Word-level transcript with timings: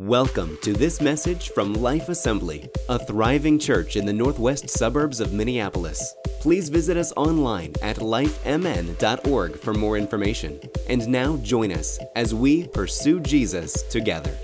Welcome 0.00 0.56
to 0.62 0.72
this 0.72 0.98
message 1.02 1.50
from 1.50 1.74
Life 1.74 2.08
Assembly, 2.08 2.70
a 2.88 2.98
thriving 2.98 3.58
church 3.58 3.96
in 3.96 4.06
the 4.06 4.14
northwest 4.14 4.70
suburbs 4.70 5.20
of 5.20 5.34
Minneapolis. 5.34 6.14
Please 6.40 6.70
visit 6.70 6.96
us 6.96 7.12
online 7.18 7.74
at 7.82 7.98
lifemn.org 7.98 9.58
for 9.58 9.74
more 9.74 9.98
information. 9.98 10.58
And 10.88 11.06
now 11.06 11.36
join 11.36 11.70
us 11.70 11.98
as 12.16 12.34
we 12.34 12.66
pursue 12.68 13.20
Jesus 13.20 13.82
together. 13.90 14.34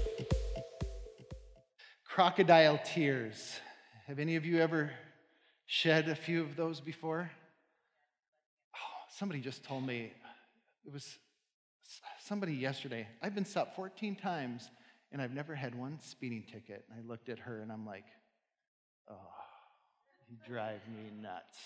Crocodile 2.05 2.79
tears. 2.85 3.59
Have 4.09 4.19
any 4.19 4.37
of 4.37 4.45
you 4.45 4.61
ever 4.61 4.91
shed 5.65 6.11
a 6.11 6.15
few 6.15 6.43
of 6.43 6.55
those 6.55 6.83
before? 6.83 7.31
Oh, 8.75 9.05
somebody 9.09 9.41
just 9.41 9.65
told 9.65 9.87
me 9.87 10.13
it 10.85 10.93
was 10.93 11.17
somebody 12.21 12.53
yesterday. 12.53 13.09
I've 13.23 13.35
been 13.35 13.47
stopped 13.47 13.75
14 13.75 14.17
times 14.17 14.69
and 15.13 15.23
I've 15.23 15.33
never 15.33 15.55
had 15.55 15.75
one 15.75 15.99
speeding 16.01 16.45
ticket. 16.51 16.85
And 16.91 16.99
I 16.99 17.09
looked 17.09 17.29
at 17.29 17.39
her 17.41 17.61
and 17.61 17.71
I'm 17.71 17.87
like, 17.87 18.05
oh, 19.11 19.15
you 20.29 20.37
drive 20.47 20.81
me 20.89 21.11
nuts. 21.23 21.57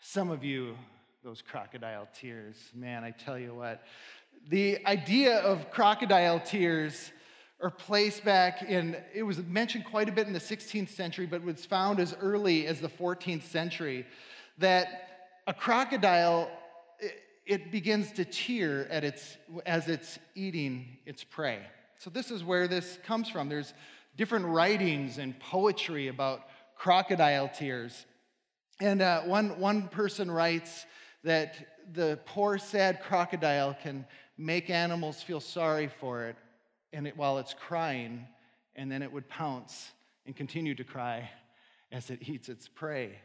Some 0.00 0.30
of 0.30 0.44
you, 0.44 0.76
those 1.22 1.42
crocodile 1.42 2.08
tears, 2.18 2.56
man, 2.74 3.04
I 3.04 3.10
tell 3.10 3.38
you 3.38 3.54
what. 3.54 3.82
The 4.48 4.84
idea 4.86 5.38
of 5.38 5.70
crocodile 5.70 6.40
tears 6.40 7.12
are 7.62 7.70
placed 7.70 8.24
back 8.24 8.62
in, 8.62 8.96
it 9.14 9.22
was 9.22 9.38
mentioned 9.38 9.84
quite 9.86 10.08
a 10.08 10.12
bit 10.12 10.26
in 10.26 10.32
the 10.32 10.40
16th 10.40 10.90
century, 10.90 11.24
but 11.24 11.42
was 11.42 11.64
found 11.64 12.00
as 12.00 12.14
early 12.20 12.66
as 12.66 12.80
the 12.80 12.88
14th 12.88 13.44
century 13.44 14.04
that 14.58 15.08
a 15.46 15.54
crocodile 15.54 16.50
it 17.46 17.70
begins 17.70 18.10
to 18.12 18.24
tear 18.24 18.88
at 18.90 19.04
its, 19.04 19.36
as 19.66 19.88
it's 19.88 20.18
eating 20.34 20.96
its 21.04 21.22
prey. 21.22 21.60
So, 21.98 22.10
this 22.10 22.30
is 22.30 22.44
where 22.44 22.68
this 22.68 22.98
comes 23.04 23.28
from. 23.28 23.48
There's 23.48 23.72
different 24.16 24.46
writings 24.46 25.18
and 25.18 25.38
poetry 25.38 26.08
about 26.08 26.42
crocodile 26.76 27.48
tears. 27.48 28.06
And 28.80 29.02
uh, 29.02 29.22
one, 29.22 29.58
one 29.60 29.88
person 29.88 30.30
writes 30.30 30.86
that 31.22 31.54
the 31.92 32.18
poor, 32.26 32.58
sad 32.58 33.02
crocodile 33.02 33.76
can 33.82 34.06
make 34.36 34.70
animals 34.70 35.22
feel 35.22 35.40
sorry 35.40 35.88
for 36.00 36.26
it, 36.26 36.36
and 36.92 37.06
it, 37.06 37.16
while 37.16 37.38
it's 37.38 37.54
crying, 37.54 38.26
and 38.76 38.90
then 38.90 39.02
it 39.02 39.12
would 39.12 39.28
pounce 39.28 39.90
and 40.26 40.34
continue 40.34 40.74
to 40.74 40.84
cry 40.84 41.30
as 41.92 42.10
it 42.10 42.28
eats 42.28 42.48
its 42.48 42.68
prey. 42.68 43.18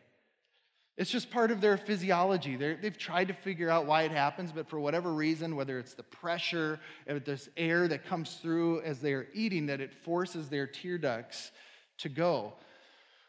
It's 1.00 1.10
just 1.10 1.32
part 1.32 1.50
of 1.50 1.62
their 1.62 1.78
physiology. 1.78 2.58
they 2.58 2.76
have 2.84 2.98
tried 2.98 3.30
to 3.30 3.34
figure 3.34 3.70
out 3.70 3.86
why 3.86 4.04
it 4.04 4.12
happens, 4.12 4.52
but 4.52 4.68
for 4.68 4.82
whatever 4.82 5.14
reason, 5.14 5.56
whether 5.56 5.80
it's 5.80 5.94
the 5.94 6.04
pressure, 6.04 6.78
if 7.08 7.24
this 7.24 7.48
air 7.56 7.88
that 7.88 8.06
comes 8.06 8.36
through 8.42 8.82
as 8.82 9.00
they're 9.00 9.28
eating, 9.34 9.68
that 9.68 9.80
it 9.80 9.94
forces 9.94 10.50
their 10.50 10.68
tear 10.68 10.98
ducts 10.98 11.52
to 12.00 12.10
go. 12.10 12.54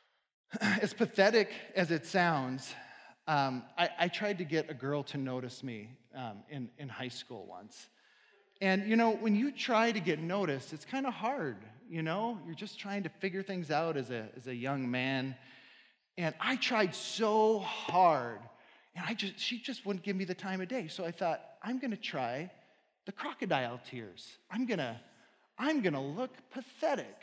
As 0.61 0.93
pathetic 0.93 1.53
as 1.77 1.93
it 1.93 2.07
sounds, 2.07 2.75
um, 3.29 3.63
I, 3.79 3.89
I, 4.01 4.09
tried 4.09 4.39
to 4.39 4.45
get 4.45 4.69
a 4.69 4.75
girl 4.75 5.05
to 5.05 5.17
notice 5.17 5.63
me 5.63 5.91
um, 6.17 6.43
in, 6.51 6.71
in 6.77 6.89
high 6.89 7.07
school 7.07 7.47
once. 7.49 7.89
And 8.61 8.89
you 8.89 8.97
know, 8.97 9.13
when 9.13 9.37
you 9.37 9.53
try 9.53 9.93
to 9.93 10.01
get 10.01 10.19
noticed, 10.19 10.73
it's 10.73 10.85
kind 10.85 11.07
of 11.07 11.15
hard. 11.15 11.59
You 11.89 12.03
know, 12.03 12.41
you're 12.45 12.57
just 12.57 12.81
trying 12.81 13.05
to 13.05 13.09
figure 13.09 13.45
things 13.45 13.71
out 13.71 13.97
as 13.97 14.11
a, 14.11 14.29
as 14.37 14.49
a 14.49 14.55
young 14.55 14.91
man. 14.91 15.37
And 16.19 16.35
I 16.41 16.57
tried 16.57 16.95
so 16.95 17.61
hard, 17.61 18.41
and 18.95 19.05
I 19.07 19.15
just, 19.15 19.39
she 19.39 19.59
just 19.59 19.87
wouldn't 19.87 20.05
give 20.05 20.17
me 20.17 20.25
the 20.25 20.35
time 20.35 20.61
of 20.61 20.69
day. 20.69 20.89
So 20.89 21.05
I 21.05 21.11
thought, 21.11 21.41
I'm 21.63 21.79
going 21.79 21.93
to 21.93 21.97
try 21.97 22.51
the 23.07 23.13
crocodile 23.13 23.81
tears. 23.89 24.37
I'm 24.51 24.67
going 24.67 24.79
to, 24.79 25.01
I'm 25.59 25.81
going 25.81 25.95
to 25.95 26.01
look 26.01 26.33
pathetic. 26.51 27.17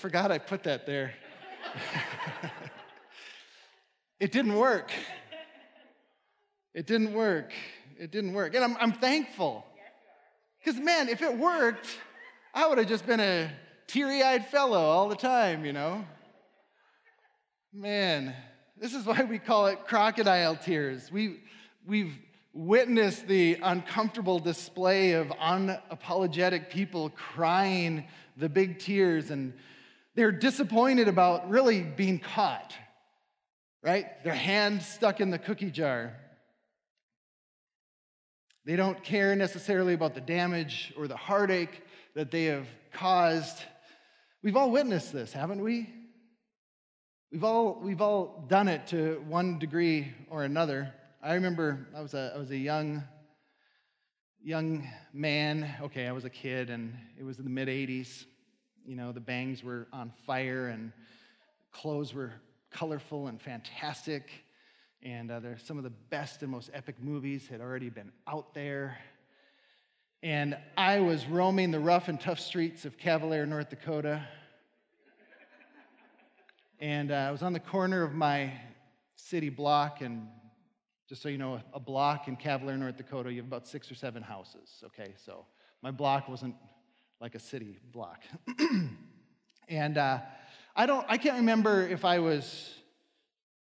forgot 0.01 0.31
I 0.31 0.39
put 0.39 0.63
that 0.63 0.87
there. 0.87 1.13
it 4.19 4.31
didn't 4.31 4.55
work. 4.55 4.91
It 6.73 6.87
didn't 6.87 7.13
work. 7.13 7.53
It 7.99 8.09
didn't 8.09 8.33
work. 8.33 8.55
And 8.55 8.63
I'm, 8.63 8.75
I'm 8.79 8.93
thankful. 8.93 9.63
Because, 10.57 10.81
man, 10.81 11.07
if 11.07 11.21
it 11.21 11.37
worked, 11.37 11.85
I 12.51 12.67
would 12.67 12.79
have 12.79 12.87
just 12.87 13.05
been 13.05 13.19
a 13.19 13.51
teary 13.85 14.23
eyed 14.23 14.47
fellow 14.47 14.79
all 14.79 15.07
the 15.07 15.15
time, 15.15 15.65
you 15.65 15.73
know? 15.73 16.03
Man, 17.71 18.33
this 18.79 18.95
is 18.95 19.05
why 19.05 19.23
we 19.23 19.37
call 19.37 19.67
it 19.67 19.85
crocodile 19.85 20.55
tears. 20.55 21.11
We, 21.11 21.41
we've 21.85 22.17
witnessed 22.53 23.27
the 23.27 23.59
uncomfortable 23.61 24.39
display 24.39 25.11
of 25.11 25.27
unapologetic 25.27 26.71
people 26.71 27.11
crying 27.11 28.05
the 28.35 28.49
big 28.49 28.79
tears 28.79 29.29
and 29.29 29.53
they're 30.15 30.31
disappointed 30.31 31.07
about 31.07 31.49
really 31.49 31.81
being 31.81 32.19
caught, 32.19 32.73
right? 33.81 34.23
Their 34.23 34.33
hand 34.33 34.81
stuck 34.81 35.21
in 35.21 35.29
the 35.29 35.39
cookie 35.39 35.71
jar. 35.71 36.13
They 38.65 38.75
don't 38.75 39.03
care 39.03 39.35
necessarily 39.35 39.93
about 39.93 40.13
the 40.13 40.21
damage 40.21 40.93
or 40.97 41.07
the 41.07 41.17
heartache 41.17 41.81
that 42.13 42.29
they 42.29 42.45
have 42.45 42.67
caused. 42.91 43.57
We've 44.43 44.57
all 44.57 44.69
witnessed 44.69 45.13
this, 45.13 45.33
haven't 45.33 45.61
we? 45.61 45.89
We've 47.31 47.43
all, 47.43 47.79
we've 47.81 48.01
all 48.01 48.45
done 48.49 48.67
it 48.67 48.87
to 48.87 49.23
one 49.27 49.57
degree 49.57 50.11
or 50.29 50.43
another. 50.43 50.93
I 51.23 51.35
remember 51.35 51.87
I 51.95 52.01
was 52.01 52.13
a, 52.13 52.33
I 52.35 52.37
was 52.37 52.51
a 52.51 52.57
young, 52.57 53.03
young 54.43 54.87
man. 55.13 55.73
Okay, 55.83 56.07
I 56.07 56.11
was 56.11 56.25
a 56.25 56.29
kid, 56.29 56.69
and 56.69 56.93
it 57.17 57.23
was 57.23 57.37
in 57.37 57.45
the 57.45 57.49
mid 57.49 57.69
80s. 57.69 58.25
You 58.85 58.95
know, 58.95 59.11
the 59.11 59.19
bangs 59.19 59.63
were 59.63 59.87
on 59.93 60.11
fire 60.25 60.67
and 60.67 60.91
clothes 61.71 62.13
were 62.13 62.33
colorful 62.71 63.27
and 63.27 63.39
fantastic. 63.39 64.31
And 65.03 65.31
uh, 65.31 65.57
some 65.57 65.77
of 65.77 65.83
the 65.83 65.89
best 65.89 66.41
and 66.41 66.51
most 66.51 66.69
epic 66.73 66.95
movies 67.01 67.47
had 67.47 67.61
already 67.61 67.89
been 67.89 68.11
out 68.27 68.53
there. 68.53 68.97
And 70.23 70.57
I 70.77 70.99
was 70.99 71.25
roaming 71.25 71.71
the 71.71 71.79
rough 71.79 72.07
and 72.07 72.19
tough 72.19 72.39
streets 72.39 72.85
of 72.85 72.97
Cavalier, 72.97 73.45
North 73.45 73.69
Dakota. 73.69 74.23
And 76.79 77.11
uh, 77.11 77.15
I 77.15 77.31
was 77.31 77.41
on 77.41 77.53
the 77.53 77.59
corner 77.59 78.03
of 78.03 78.13
my 78.13 78.53
city 79.15 79.49
block. 79.49 80.01
And 80.01 80.27
just 81.07 81.21
so 81.21 81.29
you 81.29 81.37
know, 81.37 81.61
a 81.73 81.79
block 81.79 82.27
in 82.27 82.35
Cavalier, 82.35 82.77
North 82.77 82.97
Dakota, 82.97 83.31
you 83.31 83.37
have 83.37 83.47
about 83.47 83.67
six 83.67 83.91
or 83.91 83.95
seven 83.95 84.23
houses. 84.23 84.83
Okay, 84.85 85.13
so 85.23 85.45
my 85.81 85.91
block 85.91 86.29
wasn't 86.29 86.55
like 87.21 87.35
a 87.35 87.39
city 87.39 87.77
block. 87.91 88.23
and 89.69 89.97
uh, 89.97 90.19
I 90.75 90.87
don't, 90.87 91.05
I 91.07 91.17
can't 91.17 91.37
remember 91.37 91.87
if 91.87 92.03
I 92.03 92.17
was 92.17 92.73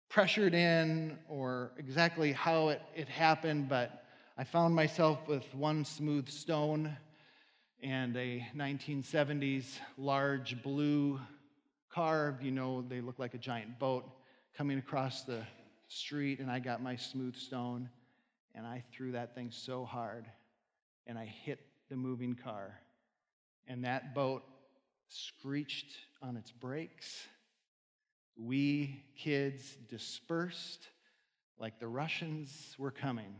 pressured 0.08 0.54
in 0.54 1.18
or 1.28 1.72
exactly 1.76 2.32
how 2.32 2.68
it, 2.68 2.80
it 2.94 3.08
happened, 3.08 3.68
but 3.68 4.04
I 4.38 4.44
found 4.44 4.74
myself 4.74 5.26
with 5.26 5.52
one 5.52 5.84
smooth 5.84 6.28
stone 6.28 6.96
and 7.82 8.16
a 8.16 8.46
1970s 8.56 9.78
large 9.98 10.62
blue 10.62 11.20
car. 11.92 12.38
You 12.40 12.52
know, 12.52 12.82
they 12.82 13.00
look 13.00 13.18
like 13.18 13.34
a 13.34 13.38
giant 13.38 13.80
boat 13.80 14.08
coming 14.56 14.78
across 14.78 15.24
the 15.24 15.42
street, 15.88 16.38
and 16.38 16.48
I 16.48 16.60
got 16.60 16.80
my 16.80 16.94
smooth 16.94 17.34
stone 17.34 17.88
and 18.54 18.64
I 18.64 18.84
threw 18.92 19.12
that 19.12 19.34
thing 19.34 19.50
so 19.50 19.84
hard 19.84 20.26
and 21.06 21.18
I 21.18 21.24
hit 21.24 21.60
the 21.88 21.96
moving 21.96 22.34
car 22.34 22.78
and 23.70 23.84
that 23.84 24.14
boat 24.16 24.42
screeched 25.08 25.96
on 26.20 26.36
its 26.36 26.50
brakes. 26.50 27.24
We 28.36 29.00
kids 29.16 29.76
dispersed 29.88 30.88
like 31.56 31.78
the 31.78 31.86
Russians 31.86 32.74
were 32.78 32.90
coming. 32.90 33.32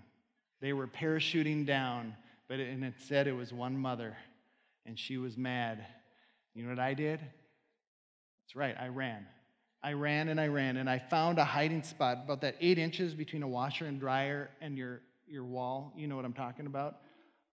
They 0.61 0.73
were 0.73 0.87
parachuting 0.87 1.67
down, 1.67 2.15
but 2.49 2.61
it, 2.61 2.69
and 2.69 2.85
it 2.85 2.95
said 3.09 3.27
it 3.27 3.33
was 3.33 3.53
one 3.53 3.77
mother, 3.77 4.17
and 4.87 4.97
she 4.97 5.17
was 5.19 5.37
mad. 5.37 5.85
You 6.55 6.63
know 6.63 6.71
what 6.71 6.79
I 6.79 6.95
did? 6.95 7.19
That's 7.19 8.55
right, 8.55 8.77
I 8.79 8.87
ran. 8.87 9.27
I 9.83 9.95
ran 9.95 10.29
and 10.29 10.41
I 10.41 10.47
ran, 10.47 10.77
and 10.77 10.89
I 10.89 11.01
found 11.01 11.39
a 11.39 11.45
hiding 11.45 11.83
spot 11.83 12.19
about 12.25 12.43
that 12.43 12.55
eight 12.61 12.79
inches 12.79 13.15
between 13.15 13.43
a 13.43 13.49
washer 13.49 13.87
and 13.87 13.99
dryer 13.99 14.51
and 14.61 14.79
your, 14.79 15.01
your 15.27 15.45
wall. 15.45 15.93
You 15.97 16.07
know 16.07 16.15
what 16.15 16.25
I'm 16.25 16.35
talking 16.35 16.67
about? 16.67 16.99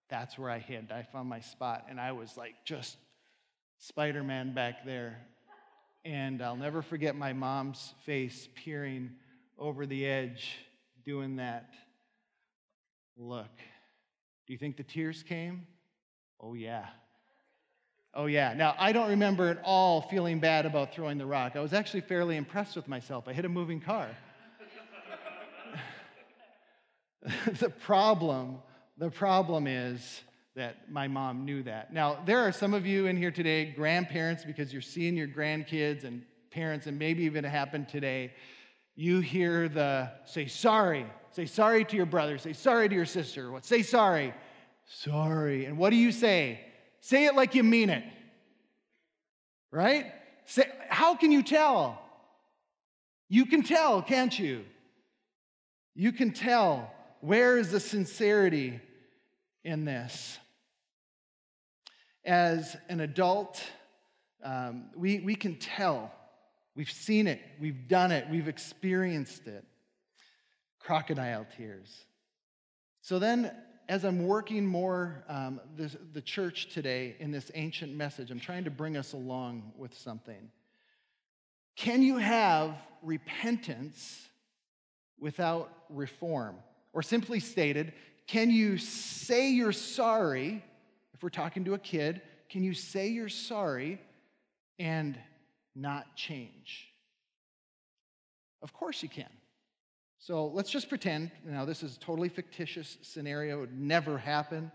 That's 0.09 0.37
where 0.37 0.49
I 0.49 0.59
hid. 0.59 0.91
I 0.91 1.03
found 1.03 1.29
my 1.29 1.39
spot, 1.39 1.85
and 1.89 1.99
I 1.99 2.11
was 2.11 2.37
like 2.37 2.55
just 2.65 2.97
Spider 3.79 4.23
Man 4.23 4.53
back 4.53 4.85
there. 4.85 5.19
And 6.05 6.41
I'll 6.41 6.55
never 6.55 6.81
forget 6.81 7.15
my 7.15 7.33
mom's 7.33 7.93
face 8.05 8.47
peering 8.55 9.11
over 9.57 9.85
the 9.85 10.05
edge 10.05 10.57
doing 11.03 11.37
that 11.37 11.69
look. 13.17 13.51
Do 14.45 14.53
you 14.53 14.59
think 14.59 14.77
the 14.77 14.83
tears 14.83 15.23
came? 15.23 15.67
Oh, 16.39 16.53
yeah. 16.53 16.85
Oh, 18.13 18.27
yeah. 18.27 18.53
Now, 18.53 18.75
I 18.79 18.93
don't 18.93 19.09
remember 19.09 19.49
at 19.49 19.59
all 19.63 20.01
feeling 20.01 20.39
bad 20.39 20.65
about 20.65 20.93
throwing 20.93 21.17
the 21.17 21.25
rock. 21.25 21.55
I 21.55 21.59
was 21.59 21.73
actually 21.73 22.01
fairly 22.01 22.37
impressed 22.37 22.75
with 22.75 22.87
myself. 22.87 23.27
I 23.27 23.33
hit 23.33 23.45
a 23.45 23.49
moving 23.49 23.81
car. 23.81 24.07
the 27.59 27.69
problem, 27.69 28.59
the 28.97 29.09
problem 29.09 29.67
is 29.67 30.21
that 30.55 30.91
my 30.91 31.07
mom 31.07 31.45
knew 31.45 31.61
that. 31.63 31.93
Now, 31.93 32.17
there 32.25 32.39
are 32.39 32.51
some 32.51 32.73
of 32.73 32.85
you 32.85 33.05
in 33.05 33.15
here 33.15 33.29
today, 33.29 33.65
grandparents, 33.65 34.43
because 34.43 34.73
you're 34.73 34.81
seeing 34.81 35.15
your 35.15 35.27
grandkids 35.27 36.03
and 36.03 36.23
parents, 36.49 36.87
and 36.87 36.97
maybe 36.97 37.23
even 37.23 37.45
it 37.45 37.49
happened 37.49 37.87
today. 37.87 38.33
You 38.95 39.19
hear 39.19 39.69
the 39.69 40.11
say 40.25 40.47
sorry, 40.47 41.05
say 41.29 41.45
sorry 41.45 41.85
to 41.85 41.95
your 41.95 42.07
brother, 42.07 42.39
say 42.39 42.53
sorry 42.53 42.89
to 42.89 42.95
your 42.95 43.05
sister. 43.05 43.51
What? 43.51 43.65
Say 43.65 43.83
sorry, 43.83 44.33
sorry. 44.85 45.65
And 45.65 45.77
what 45.77 45.91
do 45.91 45.95
you 45.95 46.11
say? 46.11 46.61
Say 47.01 47.25
it 47.25 47.35
like 47.35 47.53
you 47.53 47.63
mean 47.63 47.91
it. 47.91 48.03
Right? 49.69 50.11
Say, 50.45 50.63
how 50.89 51.15
can 51.15 51.31
you 51.31 51.43
tell? 51.43 52.01
You 53.29 53.45
can 53.45 53.61
tell, 53.61 54.01
can't 54.01 54.37
you? 54.37 54.65
You 55.93 56.11
can 56.11 56.31
tell. 56.31 56.91
Where 57.19 57.57
is 57.57 57.71
the 57.71 57.79
sincerity 57.79 58.79
in 59.67 59.83
this? 59.83 60.39
As 62.25 62.77
an 62.87 63.01
adult, 63.01 63.61
um, 64.43 64.85
we, 64.95 65.19
we 65.19 65.35
can 65.35 65.57
tell. 65.57 66.11
We've 66.75 66.89
seen 66.89 67.27
it, 67.27 67.41
we've 67.59 67.87
done 67.87 68.11
it, 68.11 68.29
we've 68.31 68.47
experienced 68.47 69.45
it. 69.47 69.65
Crocodile 70.79 71.45
tears. 71.57 72.05
So 73.01 73.19
then, 73.19 73.51
as 73.89 74.05
I'm 74.05 74.25
working 74.25 74.65
more 74.65 75.23
um, 75.27 75.59
the, 75.75 75.91
the 76.13 76.21
church 76.21 76.69
today 76.73 77.17
in 77.19 77.31
this 77.31 77.51
ancient 77.53 77.93
message, 77.93 78.31
I'm 78.31 78.39
trying 78.39 78.63
to 78.63 78.71
bring 78.71 78.95
us 78.95 79.11
along 79.13 79.73
with 79.77 79.93
something. 79.93 80.49
Can 81.75 82.01
you 82.01 82.17
have 82.17 82.75
repentance 83.01 84.27
without 85.19 85.71
reform? 85.89 86.55
Or 86.97 87.03
simply 87.03 87.39
stated, 87.39 87.93
can 88.25 88.49
you 88.49 88.79
say 88.79 89.51
you're 89.51 89.71
sorry? 89.71 90.63
If 91.13 91.21
we're 91.21 91.29
talking 91.29 91.63
to 91.65 91.75
a 91.75 91.77
kid, 91.77 92.23
can 92.49 92.63
you 92.63 92.73
say 92.73 93.09
you're 93.09 93.29
sorry 93.29 94.01
and 94.79 95.15
not 95.75 96.15
change? 96.15 96.87
Of 98.63 98.73
course 98.73 99.03
you 99.03 99.09
can. 99.09 99.29
So 100.17 100.47
let's 100.47 100.71
just 100.71 100.89
pretend, 100.89 101.29
now 101.45 101.65
this 101.65 101.83
is 101.83 101.97
a 101.97 101.99
totally 101.99 102.29
fictitious 102.29 102.97
scenario, 103.03 103.57
it 103.57 103.61
would 103.61 103.79
never 103.79 104.17
happen. 104.17 104.71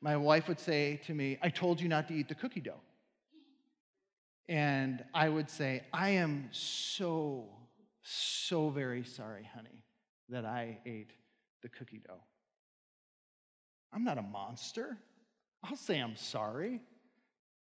My 0.00 0.16
wife 0.16 0.46
would 0.46 0.60
say 0.60 1.00
to 1.06 1.12
me, 1.12 1.38
I 1.42 1.48
told 1.48 1.80
you 1.80 1.88
not 1.88 2.06
to 2.06 2.14
eat 2.14 2.28
the 2.28 2.36
cookie 2.36 2.60
dough. 2.60 2.80
And 4.48 5.02
I 5.12 5.28
would 5.28 5.50
say, 5.50 5.82
I 5.92 6.10
am 6.10 6.50
so, 6.52 7.46
so 8.04 8.70
very 8.70 9.02
sorry, 9.02 9.50
honey, 9.52 9.82
that 10.28 10.44
I 10.44 10.78
ate 10.86 11.10
the 11.62 11.68
cookie 11.68 12.00
dough. 12.06 12.22
I'm 13.92 14.04
not 14.04 14.18
a 14.18 14.22
monster. 14.22 14.98
I'll 15.62 15.76
say 15.76 15.98
I'm 15.98 16.16
sorry. 16.16 16.80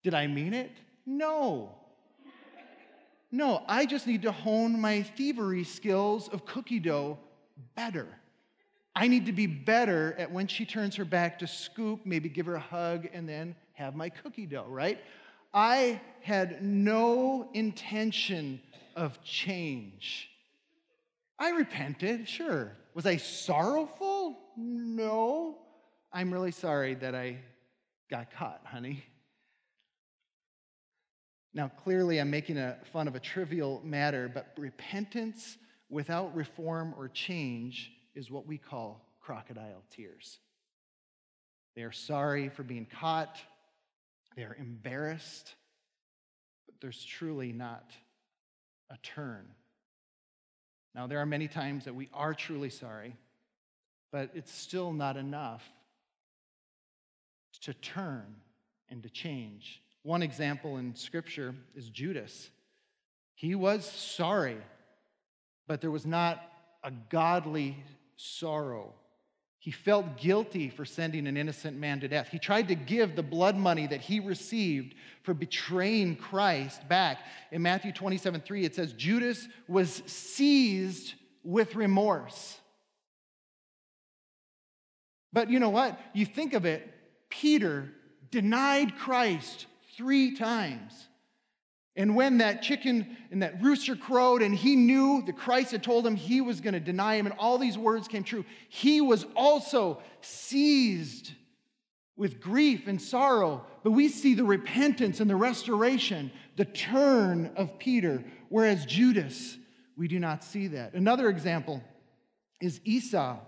Did 0.03 0.13
I 0.13 0.27
mean 0.27 0.53
it? 0.53 0.71
No. 1.05 1.75
No, 3.31 3.63
I 3.67 3.85
just 3.85 4.07
need 4.07 4.23
to 4.23 4.31
hone 4.31 4.79
my 4.81 5.03
thievery 5.03 5.63
skills 5.63 6.29
of 6.29 6.45
cookie 6.45 6.79
dough 6.79 7.19
better. 7.75 8.07
I 8.95 9.07
need 9.07 9.27
to 9.27 9.31
be 9.31 9.45
better 9.45 10.15
at 10.17 10.31
when 10.31 10.47
she 10.47 10.65
turns 10.65 10.95
her 10.95 11.05
back 11.05 11.39
to 11.39 11.47
scoop, 11.47 12.01
maybe 12.05 12.27
give 12.27 12.47
her 12.47 12.55
a 12.55 12.59
hug, 12.59 13.07
and 13.13 13.29
then 13.29 13.55
have 13.73 13.95
my 13.95 14.09
cookie 14.09 14.47
dough, 14.47 14.65
right? 14.67 14.99
I 15.53 16.01
had 16.21 16.63
no 16.63 17.49
intention 17.53 18.61
of 18.95 19.21
change. 19.23 20.29
I 21.39 21.51
repented, 21.51 22.27
sure. 22.27 22.73
Was 22.93 23.05
I 23.05 23.17
sorrowful? 23.17 24.37
No. 24.57 25.57
I'm 26.11 26.33
really 26.33 26.51
sorry 26.51 26.95
that 26.95 27.15
I 27.15 27.37
got 28.09 28.31
caught, 28.31 28.61
honey. 28.65 29.03
Now, 31.53 31.71
clearly, 31.83 32.19
I'm 32.19 32.29
making 32.29 32.57
a 32.57 32.77
fun 32.91 33.07
of 33.07 33.15
a 33.15 33.19
trivial 33.19 33.81
matter, 33.83 34.29
but 34.31 34.53
repentance 34.57 35.57
without 35.89 36.35
reform 36.35 36.93
or 36.97 37.07
change 37.07 37.91
is 38.15 38.29
what 38.29 38.45
we 38.45 38.57
call 38.57 39.05
crocodile 39.19 39.83
tears. 39.89 40.39
They 41.75 41.83
are 41.83 41.91
sorry 41.91 42.49
for 42.49 42.63
being 42.63 42.85
caught, 42.85 43.37
they 44.35 44.43
are 44.43 44.55
embarrassed, 44.59 45.55
but 46.65 46.75
there's 46.81 47.03
truly 47.03 47.51
not 47.51 47.91
a 48.91 48.97
turn. 48.97 49.47
Now, 50.95 51.07
there 51.07 51.19
are 51.19 51.25
many 51.25 51.47
times 51.47 51.85
that 51.85 51.95
we 51.95 52.09
are 52.13 52.33
truly 52.33 52.69
sorry, 52.69 53.15
but 54.11 54.31
it's 54.33 54.51
still 54.51 54.91
not 54.91 55.17
enough 55.17 55.63
to 57.61 57.73
turn 57.73 58.35
and 58.89 59.03
to 59.03 59.09
change. 59.09 59.81
One 60.03 60.23
example 60.23 60.77
in 60.77 60.95
Scripture 60.95 61.53
is 61.75 61.89
Judas. 61.89 62.49
He 63.35 63.55
was 63.55 63.85
sorry, 63.85 64.57
but 65.67 65.81
there 65.81 65.91
was 65.91 66.05
not 66.05 66.41
a 66.83 66.91
godly 66.91 67.83
sorrow. 68.15 68.93
He 69.61 69.71
felt 69.71 70.17
guilty 70.17 70.69
for 70.69 70.85
sending 70.85 71.27
an 71.27 71.35
innocent 71.35 71.77
man 71.77 71.99
to 71.99 72.07
death. 72.07 72.29
He 72.29 72.39
tried 72.39 72.69
to 72.69 72.75
give 72.75 73.15
the 73.17 73.23
blood 73.23 73.57
money 73.57 73.87
that 73.87 73.99
he 73.99 74.21
received 74.21 74.95
for 75.23 75.33
betraying 75.33 76.15
Christ 76.15 76.87
back. 76.87 77.19
In 77.51 77.61
Matthew 77.61 77.91
27 77.91 78.39
3, 78.39 78.63
it 78.63 78.73
says, 78.73 78.93
Judas 78.93 79.49
was 79.67 80.01
seized 80.05 81.13
with 81.43 81.75
remorse. 81.75 82.57
But 85.33 85.49
you 85.49 85.59
know 85.59 85.69
what? 85.69 85.99
You 86.13 86.25
think 86.25 86.53
of 86.53 86.65
it, 86.65 86.87
Peter 87.29 87.89
denied 88.31 88.97
Christ 88.97 89.65
three 89.97 90.35
times. 90.35 91.07
And 91.99 92.15
when 92.15 92.37
that 92.37 92.61
chicken 92.61 93.17
and 93.29 93.43
that 93.43 93.61
rooster 93.61 93.93
crowed, 93.93 94.41
and 94.41 94.55
he 94.55 94.77
knew 94.77 95.21
that 95.25 95.35
Christ 95.35 95.71
had 95.71 95.83
told 95.83 96.07
him 96.07 96.15
he 96.15 96.39
was 96.39 96.61
going 96.61 96.73
to 96.73 96.79
deny 96.79 97.15
him, 97.15 97.25
and 97.25 97.35
all 97.37 97.57
these 97.57 97.77
words 97.77 98.07
came 98.07 98.23
true, 98.23 98.45
he 98.69 99.01
was 99.01 99.25
also 99.35 100.01
seized 100.21 101.33
with 102.15 102.39
grief 102.39 102.87
and 102.87 103.01
sorrow. 103.01 103.65
But 103.83 103.91
we 103.91 104.07
see 104.07 104.33
the 104.33 104.45
repentance 104.45 105.19
and 105.19 105.29
the 105.29 105.35
restoration, 105.35 106.31
the 106.55 106.63
turn 106.63 107.51
of 107.57 107.77
Peter, 107.79 108.23
whereas 108.47 108.85
Judas, 108.85 109.57
we 109.97 110.07
do 110.07 110.19
not 110.19 110.41
see 110.41 110.67
that. 110.67 110.93
Another 110.93 111.27
example 111.27 111.83
is 112.61 112.79
Esau. 112.85 113.39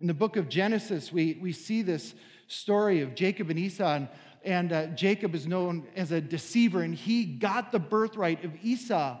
In 0.00 0.06
the 0.06 0.14
book 0.14 0.36
of 0.36 0.48
Genesis, 0.48 1.12
we, 1.12 1.36
we 1.42 1.50
see 1.50 1.82
this 1.82 2.14
story 2.46 3.00
of 3.00 3.16
Jacob 3.16 3.50
and 3.50 3.58
Esau. 3.58 3.94
And 3.96 4.08
and 4.48 4.72
uh, 4.72 4.86
Jacob 4.86 5.34
is 5.34 5.46
known 5.46 5.86
as 5.94 6.10
a 6.10 6.22
deceiver, 6.22 6.80
and 6.80 6.94
he 6.94 7.26
got 7.26 7.70
the 7.70 7.78
birthright 7.78 8.46
of 8.46 8.52
Esau. 8.62 9.18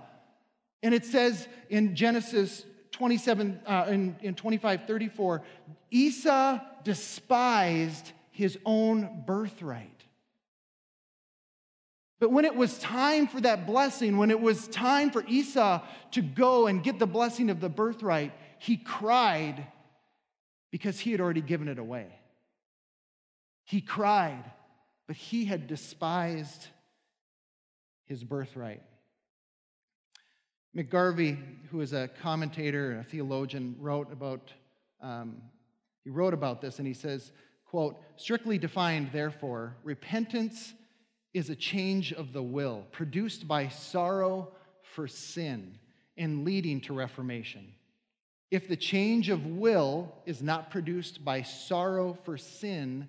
And 0.82 0.94
it 0.94 1.04
says 1.04 1.46
in 1.68 1.94
Genesis 1.94 2.64
27, 2.92 3.60
uh, 3.66 3.86
in, 3.90 4.16
in 4.22 4.34
25, 4.34 4.86
34, 4.86 5.42
Esau 5.90 6.60
despised 6.82 8.12
his 8.30 8.56
own 8.64 9.22
birthright. 9.26 10.02
But 12.20 12.32
when 12.32 12.46
it 12.46 12.56
was 12.56 12.78
time 12.78 13.26
for 13.26 13.42
that 13.42 13.66
blessing, 13.66 14.16
when 14.16 14.30
it 14.30 14.40
was 14.40 14.66
time 14.68 15.10
for 15.10 15.22
Esau 15.26 15.82
to 16.12 16.22
go 16.22 16.68
and 16.68 16.82
get 16.82 16.98
the 16.98 17.06
blessing 17.06 17.50
of 17.50 17.60
the 17.60 17.68
birthright, 17.68 18.32
he 18.58 18.78
cried 18.78 19.66
because 20.70 20.98
he 20.98 21.12
had 21.12 21.20
already 21.20 21.42
given 21.42 21.68
it 21.68 21.78
away. 21.78 22.06
He 23.64 23.82
cried 23.82 24.52
but 25.08 25.16
he 25.16 25.46
had 25.46 25.66
despised 25.66 26.68
his 28.04 28.22
birthright. 28.22 28.82
McGarvey, 30.76 31.36
who 31.70 31.80
is 31.80 31.92
a 31.92 32.08
commentator 32.22 32.92
and 32.92 33.00
a 33.00 33.04
theologian, 33.04 33.74
wrote 33.80 34.12
about 34.12 34.52
um, 35.00 35.42
he 36.04 36.10
wrote 36.10 36.34
about 36.34 36.60
this, 36.60 36.78
and 36.78 36.86
he 36.86 36.94
says, 36.94 37.32
"quote 37.64 37.96
Strictly 38.16 38.58
defined, 38.58 39.10
therefore, 39.12 39.76
repentance 39.82 40.74
is 41.34 41.50
a 41.50 41.56
change 41.56 42.12
of 42.12 42.32
the 42.32 42.42
will 42.42 42.86
produced 42.92 43.48
by 43.48 43.68
sorrow 43.68 44.52
for 44.82 45.08
sin 45.08 45.78
and 46.16 46.44
leading 46.44 46.80
to 46.82 46.92
reformation. 46.92 47.72
If 48.50 48.66
the 48.66 48.76
change 48.76 49.28
of 49.28 49.46
will 49.46 50.12
is 50.26 50.42
not 50.42 50.70
produced 50.70 51.24
by 51.24 51.42
sorrow 51.42 52.18
for 52.24 52.36
sin, 52.36 53.08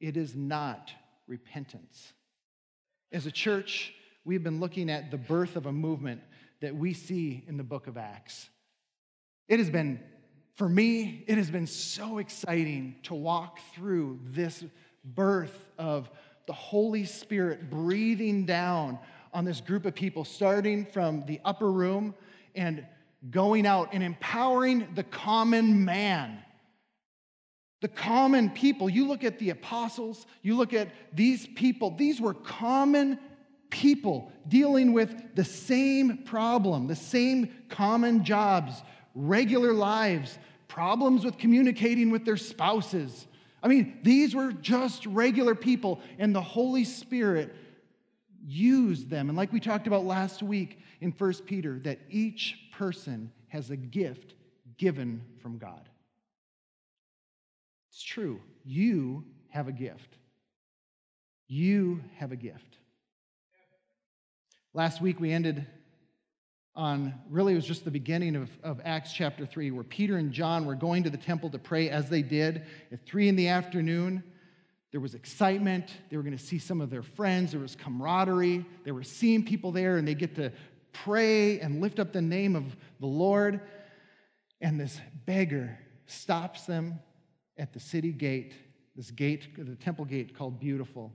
it 0.00 0.16
is 0.16 0.34
not 0.34 0.92
repentance. 1.28 2.12
As 3.12 3.26
a 3.26 3.30
church, 3.30 3.94
we've 4.24 4.42
been 4.42 4.60
looking 4.60 4.90
at 4.90 5.10
the 5.10 5.16
birth 5.16 5.56
of 5.56 5.66
a 5.66 5.72
movement 5.72 6.20
that 6.60 6.74
we 6.74 6.92
see 6.92 7.44
in 7.46 7.56
the 7.56 7.62
book 7.62 7.86
of 7.86 7.96
Acts. 7.96 8.50
It 9.48 9.58
has 9.58 9.70
been 9.70 10.00
For 10.56 10.68
me, 10.68 11.22
it 11.28 11.38
has 11.38 11.50
been 11.52 11.68
so 11.68 12.18
exciting 12.18 12.96
to 13.04 13.14
walk 13.14 13.60
through 13.76 14.18
this 14.24 14.64
birth 15.04 15.56
of 15.78 16.10
the 16.46 16.52
Holy 16.52 17.04
Spirit 17.04 17.70
breathing 17.70 18.44
down 18.44 18.98
on 19.32 19.44
this 19.44 19.60
group 19.60 19.86
of 19.86 19.94
people, 19.94 20.24
starting 20.24 20.84
from 20.84 21.24
the 21.26 21.40
upper 21.44 21.70
room 21.70 22.12
and 22.56 22.84
going 23.30 23.66
out 23.66 23.90
and 23.92 24.02
empowering 24.02 24.88
the 24.96 25.04
common 25.04 25.84
man. 25.84 26.42
The 27.80 27.88
common 27.88 28.50
people. 28.50 28.90
You 28.90 29.06
look 29.06 29.24
at 29.24 29.38
the 29.38 29.50
apostles, 29.50 30.26
you 30.42 30.56
look 30.56 30.74
at 30.74 30.88
these 31.12 31.46
people, 31.46 31.92
these 31.96 32.20
were 32.20 32.34
common 32.34 33.18
people 33.70 34.32
dealing 34.48 34.92
with 34.92 35.34
the 35.34 35.44
same 35.44 36.18
problem, 36.18 36.86
the 36.86 36.96
same 36.96 37.54
common 37.68 38.24
jobs, 38.24 38.82
regular 39.14 39.72
lives, 39.72 40.38
problems 40.66 41.24
with 41.24 41.38
communicating 41.38 42.10
with 42.10 42.24
their 42.24 42.36
spouses. 42.36 43.26
I 43.62 43.68
mean, 43.68 43.98
these 44.02 44.34
were 44.34 44.52
just 44.52 45.06
regular 45.06 45.54
people, 45.54 46.00
and 46.18 46.34
the 46.34 46.42
Holy 46.42 46.84
Spirit 46.84 47.54
used 48.46 49.10
them. 49.10 49.28
And 49.28 49.36
like 49.36 49.52
we 49.52 49.60
talked 49.60 49.86
about 49.86 50.04
last 50.04 50.42
week 50.42 50.80
in 51.00 51.10
1 51.12 51.32
Peter, 51.46 51.78
that 51.80 51.98
each 52.10 52.58
person 52.72 53.30
has 53.48 53.70
a 53.70 53.76
gift 53.76 54.34
given 54.78 55.22
from 55.42 55.58
God. 55.58 55.88
It's 57.98 58.04
true. 58.04 58.40
You 58.64 59.24
have 59.48 59.66
a 59.66 59.72
gift. 59.72 60.18
You 61.48 62.00
have 62.18 62.30
a 62.30 62.36
gift. 62.36 62.76
Last 64.72 65.02
week 65.02 65.18
we 65.18 65.32
ended 65.32 65.66
on 66.76 67.12
really 67.28 67.54
it 67.54 67.56
was 67.56 67.66
just 67.66 67.84
the 67.84 67.90
beginning 67.90 68.36
of, 68.36 68.50
of 68.62 68.80
Acts 68.84 69.12
chapter 69.12 69.44
3, 69.44 69.72
where 69.72 69.82
Peter 69.82 70.16
and 70.16 70.30
John 70.30 70.64
were 70.64 70.76
going 70.76 71.02
to 71.02 71.10
the 71.10 71.16
temple 71.16 71.50
to 71.50 71.58
pray 71.58 71.90
as 71.90 72.08
they 72.08 72.22
did 72.22 72.66
at 72.92 73.04
3 73.04 73.30
in 73.30 73.34
the 73.34 73.48
afternoon. 73.48 74.22
There 74.92 75.00
was 75.00 75.16
excitement. 75.16 75.90
They 76.08 76.16
were 76.16 76.22
going 76.22 76.38
to 76.38 76.44
see 76.44 76.60
some 76.60 76.80
of 76.80 76.90
their 76.90 77.02
friends. 77.02 77.50
There 77.50 77.60
was 77.60 77.74
camaraderie. 77.74 78.64
They 78.84 78.92
were 78.92 79.02
seeing 79.02 79.44
people 79.44 79.72
there, 79.72 79.96
and 79.96 80.06
they 80.06 80.14
get 80.14 80.36
to 80.36 80.52
pray 80.92 81.58
and 81.58 81.80
lift 81.80 81.98
up 81.98 82.12
the 82.12 82.22
name 82.22 82.54
of 82.54 82.76
the 83.00 83.06
Lord. 83.06 83.60
And 84.60 84.78
this 84.78 85.00
beggar 85.26 85.80
stops 86.06 86.64
them 86.64 87.00
at 87.58 87.72
the 87.72 87.80
city 87.80 88.12
gate, 88.12 88.54
this 88.96 89.10
gate, 89.10 89.48
the 89.56 89.76
temple 89.76 90.04
gate 90.04 90.36
called 90.36 90.60
Beautiful. 90.60 91.12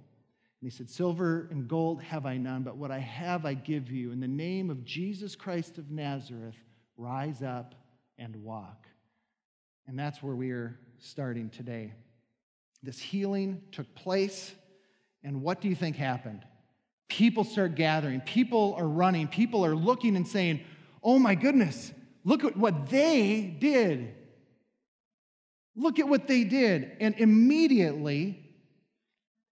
And 0.61 0.71
he 0.71 0.75
said, 0.75 0.89
Silver 0.89 1.47
and 1.51 1.67
gold 1.67 2.01
have 2.01 2.25
I 2.25 2.37
none, 2.37 2.63
but 2.63 2.77
what 2.77 2.91
I 2.91 2.99
have 2.99 3.45
I 3.45 3.53
give 3.53 3.91
you. 3.91 4.11
In 4.11 4.19
the 4.19 4.27
name 4.27 4.69
of 4.69 4.85
Jesus 4.85 5.35
Christ 5.35 5.77
of 5.77 5.91
Nazareth, 5.91 6.55
rise 6.97 7.41
up 7.41 7.75
and 8.17 8.35
walk. 8.37 8.87
And 9.87 9.97
that's 9.97 10.23
where 10.23 10.35
we 10.35 10.51
are 10.51 10.77
starting 10.99 11.49
today. 11.49 11.93
This 12.81 12.99
healing 12.99 13.61
took 13.71 13.93
place, 13.95 14.53
and 15.23 15.41
what 15.41 15.61
do 15.61 15.69
you 15.69 15.75
think 15.75 15.95
happened? 15.95 16.45
People 17.07 17.43
start 17.43 17.75
gathering, 17.75 18.21
people 18.21 18.75
are 18.77 18.87
running, 18.87 19.27
people 19.27 19.65
are 19.65 19.75
looking 19.75 20.15
and 20.15 20.27
saying, 20.27 20.61
Oh 21.03 21.19
my 21.19 21.35
goodness, 21.35 21.91
look 22.23 22.43
at 22.43 22.55
what 22.55 22.89
they 22.89 23.55
did. 23.59 24.15
Look 25.75 25.99
at 25.99 26.07
what 26.07 26.27
they 26.27 26.43
did. 26.43 26.97
And 26.99 27.15
immediately, 27.17 28.43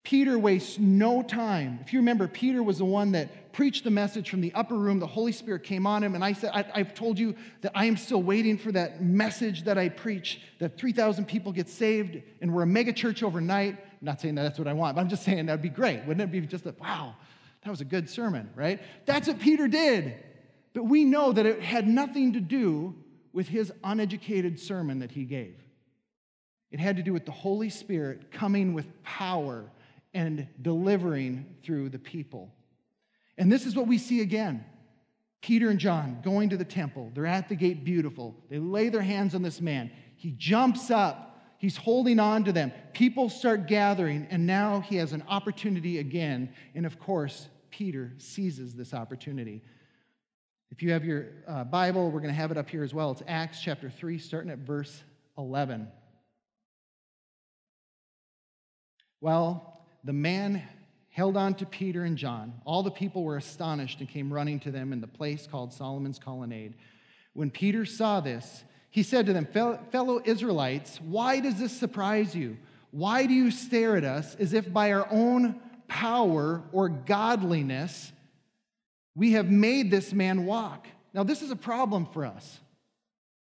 Peter 0.09 0.39
wastes 0.39 0.79
no 0.79 1.23
time. 1.23 1.79
If 1.83 1.93
you 1.93 1.99
remember, 1.99 2.27
Peter 2.27 2.63
was 2.63 2.79
the 2.79 2.85
one 2.85 3.13
that 3.13 3.53
preached 3.53 3.85
the 3.85 3.91
message 3.91 4.31
from 4.31 4.41
the 4.41 4.53
upper 4.55 4.75
room. 4.75 5.01
The 5.01 5.07
Holy 5.07 5.33
Spirit 5.33 5.65
came 5.65 5.87
on 5.87 6.03
him, 6.03 6.15
and 6.15 6.25
I 6.25 6.33
said, 6.33 6.51
I, 6.55 6.79
have 6.79 6.95
told 6.95 7.19
you 7.19 7.35
that 7.61 7.73
I 7.75 7.85
am 7.85 7.97
still 7.97 8.23
waiting 8.23 8.57
for 8.57 8.73
that 8.73 9.03
message 9.03 9.65
that 9.65 9.77
I 9.77 9.91
preach 9.91 10.41
that 10.61 10.79
3,000 10.79 11.27
people 11.27 11.53
get 11.53 11.69
saved 11.69 12.23
and 12.41 12.55
we're 12.55 12.63
a 12.63 12.67
mega 12.67 12.93
church 12.93 13.23
overnight. 13.23 13.75
I'm 13.75 13.99
not 14.01 14.21
saying 14.21 14.37
that 14.37 14.45
that's 14.45 14.59
what 14.59 14.67
I 14.67 14.73
want, 14.73 14.97
but 14.97 15.03
I'm 15.03 15.09
just 15.09 15.25
saying 15.25 15.45
that'd 15.47 15.61
be 15.61 15.69
great. 15.69 16.05
Wouldn't 16.07 16.23
it 16.23 16.33
be 16.33 16.41
just 16.47 16.65
a 16.65 16.75
wow, 16.81 17.15
that 17.65 17.71
was 17.71 17.83
a 17.83 17.85
good 17.85 18.09
sermon, 18.09 18.49
right? 18.55 18.81
That's 19.05 19.29
what 19.29 19.39
Peter 19.41 19.69
did. 19.69 20.15
But 20.73 20.85
we 20.85 21.05
know 21.05 21.33
that 21.33 21.45
it 21.45 21.61
had 21.61 21.87
nothing 21.87 22.33
to 22.33 22.41
do 22.41 22.95
with 23.35 23.49
his 23.49 23.73
uneducated 23.85 24.59
sermon 24.59 25.01
that 25.01 25.11
he 25.11 25.25
gave. 25.25 25.57
It 26.71 26.81
had 26.81 26.97
to 26.97 27.03
do 27.03 27.13
with 27.13 27.25
the 27.25 27.33
Holy 27.33 27.71
Spirit 27.71 28.31
coming 28.31 28.75
with 28.75 28.87
power 29.03 29.71
and 30.15 30.47
delivering 30.61 31.47
through 31.63 31.89
the 31.91 31.99
people. 31.99 32.53
And 33.37 33.51
this 33.51 33.67
is 33.67 33.75
what 33.75 33.87
we 33.87 33.99
see 33.99 34.21
again. 34.21 34.65
Peter 35.41 35.71
and 35.71 35.79
John 35.79 36.21
going 36.23 36.51
to 36.51 36.57
the 36.57 36.65
temple. 36.65 37.11
They're 37.15 37.27
at 37.27 37.49
the 37.49 37.55
gate, 37.55 37.85
beautiful. 37.85 38.35
They 38.51 38.59
lay 38.59 38.89
their 38.89 39.03
hands 39.03 39.35
on 39.35 39.43
this 39.43 39.61
man. 39.61 39.91
He 40.17 40.33
jumps 40.33 40.91
up. 40.91 41.25
He's 41.59 41.77
holding 41.77 42.19
on 42.19 42.45
to 42.45 42.53
them. 42.53 42.73
People 42.93 43.29
start 43.29 43.67
gathering, 43.67 44.27
and 44.31 44.47
now 44.47 44.81
he 44.81 44.97
has 44.97 45.13
an 45.13 45.25
opportunity 45.29 45.99
again. 45.99 46.53
And 46.75 46.85
of 46.87 46.99
course, 46.99 47.49
Peter 47.71 48.13
seizes 48.19 48.75
this 48.75 48.95
opportunity. 48.95 49.63
If 50.71 50.83
you 50.83 50.93
have 50.93 51.05
your 51.05 51.27
uh, 51.47 51.65
Bible, 51.65 52.11
we're 52.11 52.21
going 52.21 52.33
to 52.33 52.41
have 52.41 52.51
it 52.51 52.59
up 52.59 52.69
here 52.69 52.83
as 52.83 52.93
well. 52.93 53.13
It's 53.13 53.23
Acts 53.27 53.61
chapter 53.61 53.89
3, 53.89 54.19
starting 54.19 54.51
at 54.51 54.59
verse 54.59 55.03
11. 55.37 55.89
Well, 59.21 59.83
the 60.05 60.13
man 60.13 60.63
held 61.11 61.37
on 61.37 61.55
to 61.55 61.67
Peter 61.67 62.05
and 62.05 62.17
John. 62.17 62.53
All 62.65 62.83
the 62.83 62.91
people 62.91 63.25
were 63.25 63.37
astonished 63.37 64.01
and 64.01 64.09
came 64.09 64.33
running 64.33 64.61
to 64.61 64.71
them 64.71 64.93
in 64.93 65.01
the 65.01 65.09
place 65.09 65.47
called 65.47 65.73
Solomon's 65.73 66.19
Colonnade. 66.19 66.75
When 67.33 67.51
Peter 67.51 67.85
saw 67.85 68.21
this, 68.21 68.65
he 68.91 69.03
said 69.03 69.27
to 69.27 69.33
them, 69.33 69.47
Fellow 69.47 70.23
Israelites, 70.25 71.01
why 71.01 71.41
does 71.41 71.59
this 71.59 71.77
surprise 71.77 72.35
you? 72.35 72.57
Why 72.91 73.27
do 73.27 73.35
you 73.35 73.51
stare 73.51 73.97
at 73.97 74.05
us 74.05 74.35
as 74.37 74.53
if 74.53 74.73
by 74.73 74.93
our 74.93 75.07
own 75.11 75.61
power 75.89 76.63
or 76.73 76.89
godliness 76.89 78.13
we 79.15 79.33
have 79.33 79.51
made 79.51 79.91
this 79.91 80.13
man 80.13 80.47
walk? 80.47 80.87
Now, 81.13 81.25
this 81.25 81.43
is 81.43 81.51
a 81.51 81.57
problem 81.57 82.07
for 82.07 82.25
us. 82.25 82.61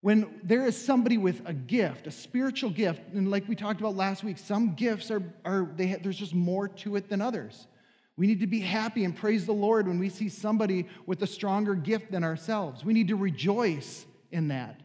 When 0.02 0.40
there 0.44 0.66
is 0.66 0.78
somebody 0.78 1.18
with 1.18 1.42
a 1.46 1.54
gift, 1.54 2.08
a 2.08 2.12
spiritual 2.12 2.70
gift, 2.70 3.02
and 3.14 3.30
like 3.30 3.48
we 3.50 3.56
talked 3.56 3.82
about 3.82 3.96
last 3.96 4.24
week, 4.24 4.38
some 4.38 4.76
gifts 4.76 5.12
are, 5.12 5.22
are 5.44 5.70
they, 5.76 5.96
there's 5.96 6.18
just 6.18 6.34
more 6.34 6.70
to 6.70 6.96
it 6.96 7.10
than 7.10 7.22
others. 7.22 7.68
We 8.16 8.28
need 8.28 8.40
to 8.40 8.48
be 8.48 8.60
happy 8.60 9.04
and 9.04 9.16
praise 9.16 9.46
the 9.46 9.54
Lord 9.54 9.88
when 9.88 10.00
we 10.00 10.10
see 10.10 10.30
somebody 10.30 10.88
with 11.06 11.22
a 11.22 11.28
stronger 11.28 11.76
gift 11.76 12.12
than 12.12 12.24
ourselves. 12.24 12.84
We 12.84 12.94
need 12.94 13.10
to 13.10 13.16
rejoice 13.16 14.06
in 14.32 14.50
that. 14.50 14.80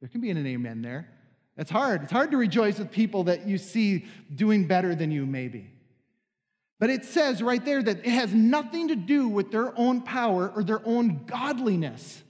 There 0.00 0.08
can 0.08 0.20
be 0.20 0.30
an 0.30 0.46
amen 0.46 0.82
there. 0.82 1.08
It's 1.56 1.70
hard. 1.70 2.02
It's 2.02 2.12
hard 2.12 2.30
to 2.32 2.36
rejoice 2.36 2.78
with 2.78 2.90
people 2.90 3.24
that 3.24 3.46
you 3.46 3.58
see 3.58 4.04
doing 4.34 4.66
better 4.66 4.94
than 4.94 5.10
you, 5.10 5.24
maybe. 5.24 5.70
But 6.78 6.90
it 6.90 7.04
says 7.04 7.42
right 7.42 7.64
there 7.64 7.82
that 7.82 7.98
it 8.00 8.10
has 8.10 8.34
nothing 8.34 8.88
to 8.88 8.96
do 8.96 9.28
with 9.28 9.50
their 9.50 9.76
own 9.78 10.02
power 10.02 10.52
or 10.54 10.62
their 10.62 10.86
own 10.86 11.24
godliness. 11.24 12.22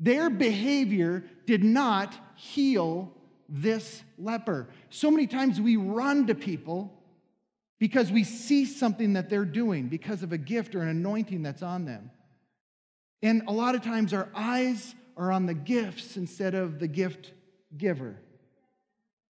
Their 0.00 0.30
behavior 0.30 1.24
did 1.46 1.62
not 1.62 2.14
heal 2.34 3.12
this 3.48 4.02
leper. 4.18 4.68
So 4.88 5.10
many 5.10 5.26
times 5.26 5.60
we 5.60 5.76
run 5.76 6.26
to 6.28 6.34
people 6.34 6.92
because 7.78 8.10
we 8.10 8.24
see 8.24 8.64
something 8.64 9.12
that 9.12 9.28
they're 9.28 9.44
doing 9.44 9.88
because 9.88 10.22
of 10.22 10.32
a 10.32 10.38
gift 10.38 10.74
or 10.74 10.82
an 10.82 10.88
anointing 10.88 11.42
that's 11.42 11.62
on 11.62 11.84
them. 11.84 12.10
And 13.22 13.42
a 13.46 13.52
lot 13.52 13.74
of 13.74 13.82
times 13.82 14.14
our 14.14 14.28
eyes 14.34 14.94
are 15.16 15.30
on 15.30 15.44
the 15.46 15.54
gifts 15.54 16.16
instead 16.16 16.54
of 16.54 16.78
the 16.78 16.88
gift 16.88 17.32
giver. 17.76 18.16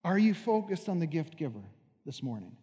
Are 0.04 0.18
you 0.18 0.34
focused 0.34 0.88
on 0.88 1.00
the 1.00 1.08
gift 1.08 1.36
giver 1.36 1.64
this 2.06 2.22
morning? 2.22 2.56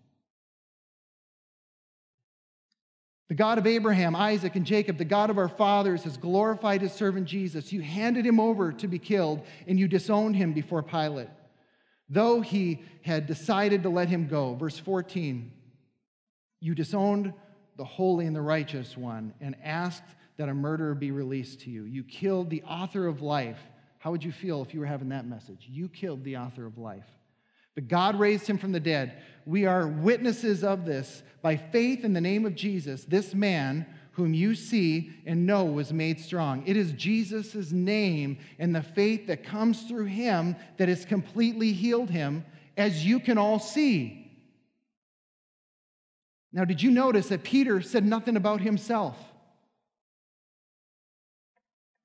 The 3.28 3.34
God 3.34 3.58
of 3.58 3.66
Abraham, 3.66 4.14
Isaac, 4.14 4.54
and 4.54 4.64
Jacob, 4.64 4.98
the 4.98 5.04
God 5.04 5.30
of 5.30 5.38
our 5.38 5.48
fathers, 5.48 6.04
has 6.04 6.16
glorified 6.16 6.80
his 6.80 6.92
servant 6.92 7.26
Jesus. 7.26 7.72
You 7.72 7.80
handed 7.80 8.24
him 8.24 8.38
over 8.38 8.72
to 8.72 8.86
be 8.86 9.00
killed, 9.00 9.42
and 9.66 9.78
you 9.78 9.88
disowned 9.88 10.36
him 10.36 10.52
before 10.52 10.82
Pilate, 10.82 11.28
though 12.08 12.40
he 12.40 12.82
had 13.02 13.26
decided 13.26 13.82
to 13.82 13.88
let 13.88 14.08
him 14.08 14.28
go. 14.28 14.54
Verse 14.54 14.78
14 14.78 15.50
You 16.60 16.74
disowned 16.76 17.32
the 17.76 17.84
holy 17.84 18.26
and 18.26 18.36
the 18.36 18.42
righteous 18.42 18.96
one 18.96 19.34
and 19.40 19.56
asked 19.62 20.04
that 20.36 20.48
a 20.48 20.54
murderer 20.54 20.94
be 20.94 21.10
released 21.10 21.62
to 21.62 21.70
you. 21.70 21.82
You 21.84 22.04
killed 22.04 22.48
the 22.48 22.62
author 22.62 23.06
of 23.08 23.22
life. 23.22 23.58
How 23.98 24.12
would 24.12 24.22
you 24.22 24.32
feel 24.32 24.62
if 24.62 24.72
you 24.72 24.80
were 24.80 24.86
having 24.86 25.08
that 25.08 25.26
message? 25.26 25.66
You 25.68 25.88
killed 25.88 26.22
the 26.22 26.36
author 26.36 26.64
of 26.64 26.78
life. 26.78 27.06
But 27.76 27.86
God 27.86 28.18
raised 28.18 28.48
him 28.48 28.58
from 28.58 28.72
the 28.72 28.80
dead. 28.80 29.22
We 29.44 29.66
are 29.66 29.86
witnesses 29.86 30.64
of 30.64 30.84
this. 30.84 31.22
By 31.42 31.56
faith 31.56 32.04
in 32.04 32.12
the 32.12 32.20
name 32.20 32.44
of 32.44 32.56
Jesus, 32.56 33.04
this 33.04 33.32
man 33.32 33.86
whom 34.12 34.34
you 34.34 34.54
see 34.54 35.12
and 35.26 35.46
know 35.46 35.66
was 35.66 35.92
made 35.92 36.18
strong. 36.18 36.66
It 36.66 36.76
is 36.76 36.92
Jesus' 36.92 37.70
name 37.70 38.38
and 38.58 38.74
the 38.74 38.82
faith 38.82 39.26
that 39.26 39.44
comes 39.44 39.82
through 39.82 40.06
him 40.06 40.56
that 40.78 40.88
has 40.88 41.04
completely 41.04 41.72
healed 41.72 42.10
him, 42.10 42.44
as 42.78 43.04
you 43.04 43.20
can 43.20 43.36
all 43.36 43.58
see. 43.58 44.22
Now, 46.50 46.64
did 46.64 46.82
you 46.82 46.90
notice 46.90 47.28
that 47.28 47.44
Peter 47.44 47.82
said 47.82 48.06
nothing 48.06 48.36
about 48.36 48.62
himself? 48.62 49.18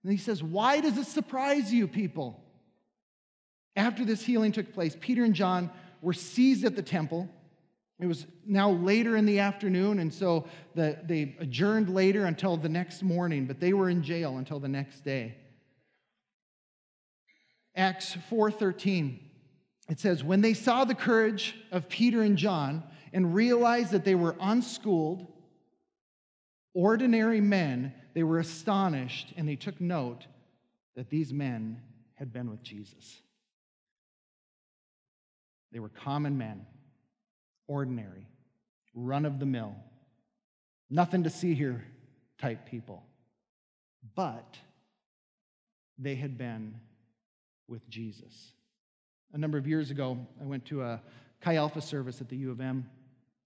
And 0.03 0.11
he 0.11 0.17
says, 0.17 0.43
Why 0.43 0.81
does 0.81 0.97
it 0.97 1.07
surprise 1.07 1.73
you, 1.73 1.87
people? 1.87 2.43
After 3.75 4.03
this 4.03 4.23
healing 4.23 4.51
took 4.51 4.73
place, 4.73 4.97
Peter 4.99 5.23
and 5.23 5.33
John 5.33 5.69
were 6.01 6.13
seized 6.13 6.65
at 6.65 6.75
the 6.75 6.81
temple. 6.81 7.29
It 7.99 8.07
was 8.07 8.25
now 8.45 8.71
later 8.71 9.15
in 9.15 9.25
the 9.25 9.39
afternoon, 9.39 9.99
and 9.99 10.13
so 10.13 10.47
the, 10.75 10.97
they 11.03 11.35
adjourned 11.39 11.89
later 11.89 12.25
until 12.25 12.57
the 12.57 12.69
next 12.69 13.03
morning, 13.03 13.45
but 13.45 13.59
they 13.59 13.73
were 13.73 13.89
in 13.89 14.03
jail 14.03 14.37
until 14.37 14.59
the 14.59 14.67
next 14.67 15.01
day. 15.01 15.35
Acts 17.75 18.17
4:13 18.29 19.19
it 19.89 19.99
says 19.99 20.23
when 20.23 20.41
they 20.41 20.53
saw 20.53 20.85
the 20.85 20.95
courage 20.95 21.55
of 21.71 21.89
Peter 21.89 22.21
and 22.21 22.37
John 22.37 22.83
and 23.13 23.33
realized 23.33 23.91
that 23.91 24.05
they 24.05 24.15
were 24.15 24.35
unschooled 24.39 25.27
ordinary 26.73 27.41
men 27.41 27.93
they 28.13 28.23
were 28.23 28.39
astonished 28.39 29.33
and 29.37 29.47
they 29.47 29.55
took 29.55 29.79
note 29.79 30.25
that 30.95 31.09
these 31.09 31.33
men 31.33 31.81
had 32.15 32.31
been 32.33 32.49
with 32.49 32.61
Jesus. 32.61 33.21
They 35.71 35.79
were 35.79 35.89
common 35.89 36.37
men, 36.37 36.65
ordinary, 37.67 38.27
run 38.93 39.25
of 39.25 39.39
the 39.39 39.45
mill, 39.45 39.75
nothing 40.89 41.23
to 41.23 41.29
see 41.29 41.53
here 41.53 41.85
type 42.37 42.65
people. 42.65 43.03
But 44.15 44.57
they 45.97 46.15
had 46.15 46.37
been 46.37 46.75
with 47.67 47.87
Jesus. 47.87 48.53
A 49.33 49.37
number 49.37 49.57
of 49.57 49.67
years 49.67 49.91
ago, 49.91 50.17
I 50.41 50.45
went 50.45 50.65
to 50.65 50.81
a 50.81 51.01
Chi 51.39 51.55
Alpha 51.55 51.81
service 51.81 52.19
at 52.19 52.27
the 52.27 52.37
U 52.37 52.51
of 52.51 52.59
M. 52.59 52.89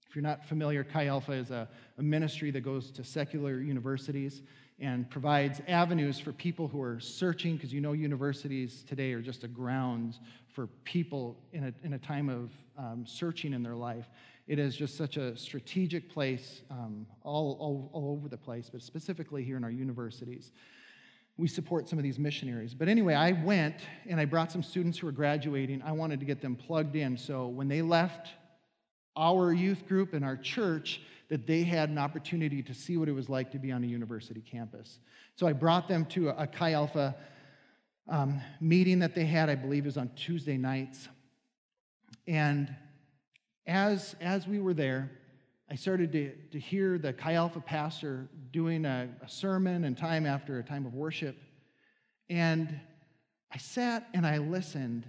If 0.10 0.15
you're 0.15 0.24
not 0.24 0.46
familiar, 0.46 0.84
Chi 0.84 1.08
Alpha 1.08 1.34
is 1.34 1.51
a, 1.51 1.67
a 1.98 2.01
ministry 2.01 2.50
that 2.51 2.62
goes 2.62 2.89
to 2.91 3.03
secular 3.03 3.60
universities 3.60 4.41
and 4.79 5.10
provides 5.10 5.62
avenues 5.67 6.20
for 6.20 6.34
people 6.34 6.67
who 6.67 6.82
are 6.82 7.00
searching, 7.00 7.55
because 7.55 7.74
you 7.74 7.79
know 7.79 7.94
universities 7.94 8.84
today 8.88 9.13
are 9.13 9.22
just 9.22 9.44
a 9.44 9.48
ground 9.48 10.20
for 10.53 10.67
people 10.84 11.38
in 11.53 11.65
a, 11.65 11.74
in 11.86 11.94
a 11.94 12.00
time 12.00 12.29
of 12.29 12.51
um, 12.77 13.05
searching 13.08 13.53
in 13.53 13.63
their 13.63 13.75
life. 13.75 14.10
It 14.48 14.60
is 14.60 14.75
just 14.75 14.96
such 14.96 15.17
a 15.17 15.36
strategic 15.38 16.10
place 16.10 16.62
um, 16.70 17.08
all, 17.24 17.58
all, 17.60 17.89
all 17.94 18.12
over 18.12 18.27
the 18.27 18.38
place, 18.38 18.70
but 18.70 18.82
specifically 18.82 19.44
here 19.44 19.58
in 19.58 19.63
our 19.63 19.72
universities. 19.72 20.51
We 21.38 21.48
support 21.48 21.89
some 21.89 22.00
of 22.00 22.03
these 22.03 22.20
missionaries. 22.20 22.74
But 22.74 22.88
anyway, 22.88 23.13
I 23.15 23.32
went 23.32 23.75
and 24.08 24.20
I 24.20 24.25
brought 24.25 24.51
some 24.51 24.63
students 24.63 25.00
who 25.00 25.08
were 25.08 25.12
graduating. 25.12 25.82
I 25.82 25.91
wanted 25.91 26.20
to 26.20 26.25
get 26.25 26.41
them 26.41 26.55
plugged 26.55 26.96
in. 26.96 27.17
So 27.17 27.48
when 27.48 27.67
they 27.67 27.82
left 27.82 28.29
our 29.15 29.53
youth 29.53 29.88
group 29.88 30.13
and 30.13 30.25
our 30.25 30.38
church, 30.38 31.01
that 31.29 31.48
they 31.48 31.63
had 31.63 31.89
an 31.89 31.98
opportunity 31.98 32.62
to 32.62 32.74
see 32.74 32.98
what 32.98 33.10
it 33.10 33.13
was 33.13 33.29
like 33.29 33.51
to 33.51 33.60
be 33.60 33.72
on 33.72 33.84
a 33.84 33.88
university 33.88 34.41
campus. 34.41 35.00
So 35.36 35.48
I 35.48 35.53
brought 35.53 35.88
them 35.88 36.05
to 36.07 36.29
a, 36.29 36.48
Chi 36.48 36.74
Alpha 36.74 37.15
um, 38.07 38.39
meeting 38.62 39.00
that 39.00 39.15
they 39.15 39.25
had, 39.25 39.50
I 39.50 39.55
believe, 39.55 39.88
is 39.88 39.98
on 39.98 40.12
Tuesday 40.15 40.57
nights. 40.57 41.07
And 42.27 42.74
as, 43.65 44.15
as 44.22 44.48
we 44.48 44.60
were 44.60 44.74
there, 44.74 45.12
I 45.69 45.75
started 45.75 46.12
to, 46.12 46.31
to 46.51 46.60
hear 46.60 47.00
the 47.00 47.12
Chi 47.12 47.34
Alpha 47.34 47.60
pastor 47.60 48.29
doing 48.51 48.86
a, 48.86 49.10
a 49.24 49.27
sermon 49.27 49.86
and 49.86 49.98
time 49.98 50.25
after 50.27 50.60
a 50.60 50.63
time 50.63 50.86
of 50.86 50.93
worship. 50.93 51.36
And 52.29 52.79
I 53.51 53.57
sat 53.57 54.07
and 54.13 54.27
I 54.27 54.38
listened, 54.38 55.07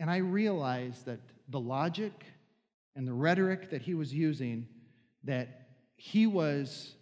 and 0.00 0.10
I 0.10 0.16
realized 0.16 1.06
that 1.06 1.20
the 1.48 1.60
logic 1.60 2.12
and 2.94 3.06
the 3.06 3.12
rhetoric 3.12 3.70
that 3.70 3.82
he 3.82 3.94
was 3.94 4.12
using 4.12 4.66
that 5.24 5.66
he 5.96 6.26
was 6.26 6.94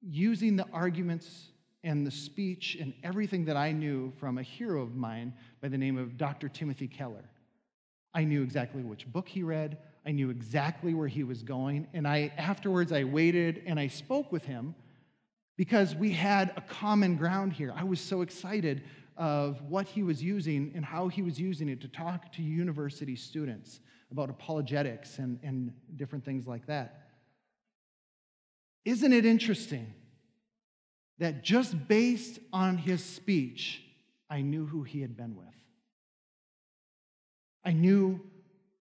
using 0.00 0.56
the 0.56 0.66
arguments 0.72 1.48
and 1.84 2.06
the 2.06 2.10
speech 2.10 2.76
and 2.80 2.92
everything 3.02 3.44
that 3.44 3.56
I 3.56 3.72
knew 3.72 4.12
from 4.18 4.38
a 4.38 4.42
hero 4.42 4.82
of 4.82 4.94
mine 4.94 5.32
by 5.60 5.68
the 5.68 5.78
name 5.78 5.96
of 5.96 6.16
Dr. 6.16 6.48
Timothy 6.48 6.88
Keller. 6.88 7.28
I 8.14 8.24
knew 8.24 8.42
exactly 8.42 8.82
which 8.82 9.10
book 9.10 9.28
he 9.28 9.42
read. 9.42 9.78
I 10.04 10.10
knew 10.10 10.30
exactly 10.30 10.94
where 10.94 11.08
he 11.08 11.24
was 11.24 11.42
going. 11.42 11.86
And 11.94 12.06
I 12.06 12.32
afterwards 12.36 12.92
I 12.92 13.04
waited 13.04 13.62
and 13.66 13.78
I 13.78 13.86
spoke 13.86 14.32
with 14.32 14.44
him 14.44 14.74
because 15.56 15.94
we 15.94 16.10
had 16.10 16.52
a 16.56 16.60
common 16.60 17.16
ground 17.16 17.52
here. 17.52 17.72
I 17.76 17.84
was 17.84 18.00
so 18.00 18.22
excited 18.22 18.82
of 19.16 19.62
what 19.68 19.86
he 19.86 20.02
was 20.02 20.22
using 20.22 20.72
and 20.74 20.84
how 20.84 21.08
he 21.08 21.22
was 21.22 21.38
using 21.38 21.68
it 21.68 21.80
to 21.82 21.88
talk 21.88 22.32
to 22.32 22.42
university 22.42 23.14
students 23.14 23.80
about 24.12 24.30
apologetics 24.30 25.18
and, 25.18 25.40
and 25.42 25.72
different 25.96 26.24
things 26.24 26.46
like 26.46 26.66
that. 26.66 27.08
Isn't 28.84 29.12
it 29.12 29.24
interesting 29.24 29.92
that 31.18 31.42
just 31.42 31.88
based 31.88 32.38
on 32.52 32.76
his 32.76 33.02
speech, 33.02 33.82
I 34.28 34.42
knew 34.42 34.66
who 34.66 34.82
he 34.82 35.00
had 35.00 35.16
been 35.16 35.34
with? 35.34 35.46
I 37.64 37.72
knew 37.72 38.20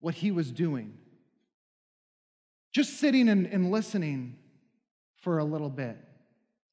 what 0.01 0.15
he 0.15 0.31
was 0.31 0.53
doing. 0.53 0.97
Just 2.73 3.01
sitting 3.01 3.29
and, 3.29 3.47
and 3.47 3.71
listening 3.71 4.37
for 5.17 5.39
a 5.39 5.45
little 5.45 5.71
bit, 5.71 5.97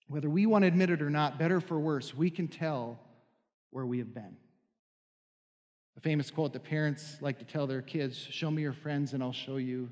whether 0.08 0.30
we 0.30 0.46
want 0.46 0.64
to 0.64 0.68
admit 0.68 0.92
it 0.92 1.02
or 1.02 1.10
not, 1.10 1.40
better 1.40 1.60
for 1.60 1.80
worse, 1.80 2.14
we 2.14 2.30
can 2.30 2.48
tell 2.48 3.00
where 3.72 3.86
we 3.86 3.98
have 3.98 4.14
been. 4.14 4.38
A 5.98 6.02
famous 6.02 6.30
quote 6.30 6.54
that 6.54 6.64
parents 6.64 7.18
like 7.22 7.40
to 7.40 7.46
tell 7.46 7.68
their 7.68 7.82
kids 7.82 8.18
Show 8.18 8.52
me 8.52 8.62
your 8.62 8.74
friends, 8.74 9.14
and 9.14 9.24
I'll 9.24 9.32
show 9.32 9.58
you 9.58 9.92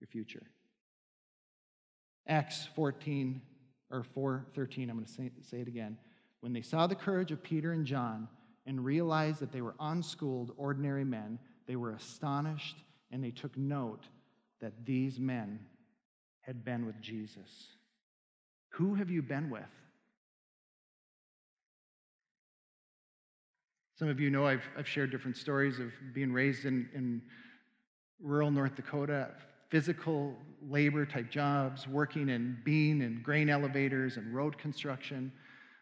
your 0.00 0.08
future. 0.08 0.46
Acts 2.26 2.68
14 2.74 3.40
or 3.90 4.04
4:13, 4.16 4.90
I'm 4.90 4.96
going 4.96 5.04
to 5.04 5.10
say, 5.12 5.30
say 5.42 5.60
it 5.60 5.68
again. 5.68 5.98
When 6.40 6.52
they 6.52 6.62
saw 6.62 6.86
the 6.86 6.94
courage 6.94 7.32
of 7.32 7.42
Peter 7.42 7.72
and 7.72 7.86
John 7.86 8.28
and 8.66 8.84
realized 8.84 9.40
that 9.40 9.50
they 9.50 9.62
were 9.62 9.74
unschooled, 9.80 10.52
ordinary 10.56 11.04
men, 11.04 11.38
they 11.66 11.76
were 11.76 11.92
astonished 11.92 12.76
and 13.10 13.24
they 13.24 13.30
took 13.30 13.56
note 13.56 14.04
that 14.60 14.84
these 14.84 15.18
men 15.18 15.58
had 16.40 16.64
been 16.64 16.86
with 16.86 17.00
Jesus. 17.00 17.68
Who 18.70 18.94
have 18.94 19.10
you 19.10 19.22
been 19.22 19.50
with? 19.50 19.62
Some 23.98 24.08
of 24.08 24.20
you 24.20 24.30
know 24.30 24.46
I've, 24.46 24.62
I've 24.76 24.86
shared 24.86 25.10
different 25.10 25.36
stories 25.36 25.80
of 25.80 25.90
being 26.14 26.32
raised 26.32 26.66
in, 26.66 26.88
in 26.94 27.20
rural 28.22 28.52
North 28.52 28.76
Dakota, 28.76 29.30
physical 29.70 30.36
labor 30.62 31.04
type 31.04 31.30
jobs, 31.30 31.88
working 31.88 32.28
in 32.28 32.58
bean 32.64 33.02
and 33.02 33.24
grain 33.24 33.50
elevators 33.50 34.16
and 34.16 34.32
road 34.32 34.56
construction, 34.56 35.32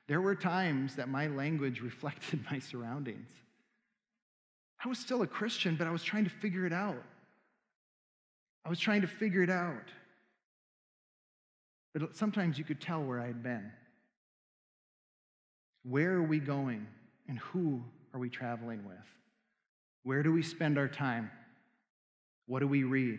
there 0.09 0.23
were 0.23 0.35
times 0.35 0.97
that 0.97 1.11
my 1.11 1.27
language 1.27 1.81
reflected 1.83 2.43
my 2.51 2.59
surroundings. 2.59 3.29
I 4.83 4.89
was 4.89 4.99
still 4.99 5.21
a 5.21 5.27
Christian, 5.27 5.77
but 5.77 5.87
I 5.87 5.91
was 5.91 6.03
trying 6.03 6.25
to 6.25 6.31
figure 6.31 6.65
it 6.65 6.73
out. 6.73 7.03
I 8.65 8.71
was 8.71 8.81
trying 8.81 9.03
to 9.03 9.07
figure 9.07 9.43
it 9.43 9.51
out. 9.51 9.91
But 11.93 12.17
sometimes 12.17 12.57
you 12.57 12.65
could 12.65 12.81
tell 12.81 13.03
where 13.03 13.21
I 13.21 13.27
had 13.27 13.43
been. 13.43 13.73
Where 15.83 16.13
are 16.13 16.23
we 16.23 16.39
going 16.39 16.87
and 17.29 17.39
who 17.39 17.83
are 18.17 18.19
we 18.19 18.31
traveling 18.31 18.83
with? 18.87 18.97
Where 20.03 20.23
do 20.23 20.33
we 20.33 20.43
spend 20.43 20.79
our 20.79 20.89
time? 20.89 21.31
What 22.47 22.61
do 22.61 22.67
we 22.67 22.83
read? 22.83 23.19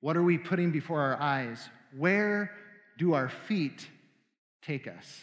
What 0.00 0.16
are 0.16 0.22
we 0.22 0.38
putting 0.38 0.70
before 0.70 1.00
our 1.00 1.20
eyes? 1.20 1.68
Where 1.96 2.52
do 2.98 3.14
our 3.14 3.28
feet 3.28 3.88
take 4.64 4.86
us? 4.86 5.22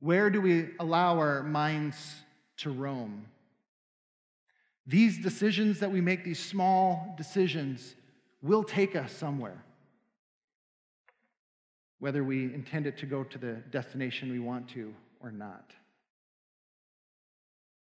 Where 0.00 0.28
do 0.28 0.40
we 0.40 0.70
allow 0.80 1.18
our 1.18 1.44
minds 1.44 2.16
to 2.58 2.70
roam? 2.70 3.26
These 4.84 5.22
decisions 5.22 5.78
that 5.78 5.92
we 5.92 6.00
make, 6.00 6.24
these 6.24 6.44
small 6.44 7.14
decisions, 7.16 7.94
will 8.42 8.64
take 8.64 8.96
us 8.96 9.12
somewhere. 9.12 9.62
Whether 12.00 12.24
we 12.24 12.42
intend 12.42 12.88
it 12.88 12.98
to 12.98 13.06
go 13.06 13.22
to 13.22 13.38
the 13.38 13.52
destination 13.70 14.32
we 14.32 14.40
want 14.40 14.68
to 14.70 14.92
or 15.20 15.30
not. 15.30 15.74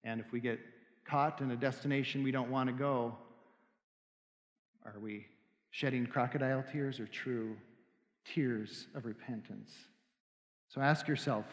And 0.07 0.21
if 0.21 0.31
we 0.31 0.39
get 0.39 0.59
caught 1.05 1.41
in 1.41 1.51
a 1.51 1.55
destination 1.55 2.23
we 2.23 2.31
don't 2.31 2.49
want 2.49 2.67
to 2.67 2.73
go, 2.73 3.15
are 4.85 4.99
we 4.99 5.25
shedding 5.71 6.07
crocodile 6.07 6.63
tears 6.71 6.99
or 6.99 7.07
true 7.07 7.55
tears 8.25 8.87
of 8.95 9.05
repentance. 9.05 9.71
So 10.69 10.81
ask 10.81 11.07
yourself 11.07 11.45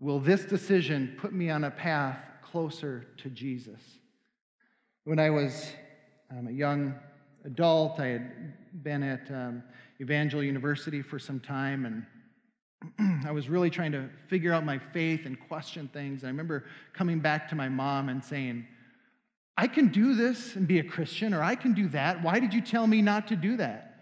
will 0.00 0.18
this 0.18 0.44
decision 0.44 1.16
put 1.18 1.32
me 1.32 1.50
on 1.50 1.64
a 1.64 1.70
path 1.70 2.18
closer 2.42 3.06
to 3.18 3.30
Jesus? 3.30 3.80
When 5.04 5.18
I 5.18 5.30
was 5.30 5.72
um, 6.30 6.48
a 6.48 6.50
young 6.50 6.94
adult, 7.44 8.00
I 8.00 8.06
had 8.06 8.82
been 8.82 9.02
at 9.02 9.30
um, 9.30 9.62
Evangel 10.00 10.42
University 10.42 11.00
for 11.00 11.18
some 11.18 11.40
time 11.40 11.86
and 11.86 12.04
I 13.26 13.30
was 13.32 13.48
really 13.48 13.70
trying 13.70 13.92
to 13.92 14.08
figure 14.28 14.52
out 14.52 14.64
my 14.64 14.78
faith 14.78 15.26
and 15.26 15.38
question 15.48 15.88
things. 15.92 16.22
And 16.22 16.28
I 16.28 16.30
remember 16.30 16.64
coming 16.92 17.20
back 17.20 17.48
to 17.50 17.54
my 17.54 17.68
mom 17.68 18.08
and 18.08 18.22
saying, 18.22 18.66
I 19.56 19.66
can 19.68 19.88
do 19.88 20.14
this 20.14 20.56
and 20.56 20.66
be 20.66 20.80
a 20.80 20.84
Christian, 20.84 21.32
or 21.32 21.42
I 21.42 21.54
can 21.54 21.74
do 21.74 21.88
that. 21.90 22.22
Why 22.22 22.40
did 22.40 22.52
you 22.52 22.60
tell 22.60 22.86
me 22.86 23.02
not 23.02 23.28
to 23.28 23.36
do 23.36 23.56
that? 23.58 23.94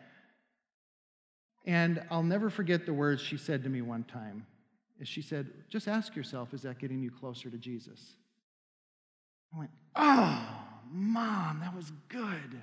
And 1.66 2.02
I'll 2.10 2.22
never 2.22 2.50
forget 2.50 2.86
the 2.86 2.94
words 2.94 3.20
she 3.20 3.36
said 3.36 3.62
to 3.64 3.68
me 3.68 3.82
one 3.82 4.04
time. 4.04 4.46
She 5.04 5.20
said, 5.20 5.50
Just 5.68 5.88
ask 5.88 6.14
yourself, 6.14 6.54
is 6.54 6.62
that 6.62 6.78
getting 6.78 7.02
you 7.02 7.10
closer 7.10 7.50
to 7.50 7.58
Jesus? 7.58 8.00
I 9.54 9.58
went, 9.58 9.70
Oh, 9.96 10.48
mom, 10.90 11.60
that 11.60 11.74
was 11.74 11.92
good. 12.08 12.62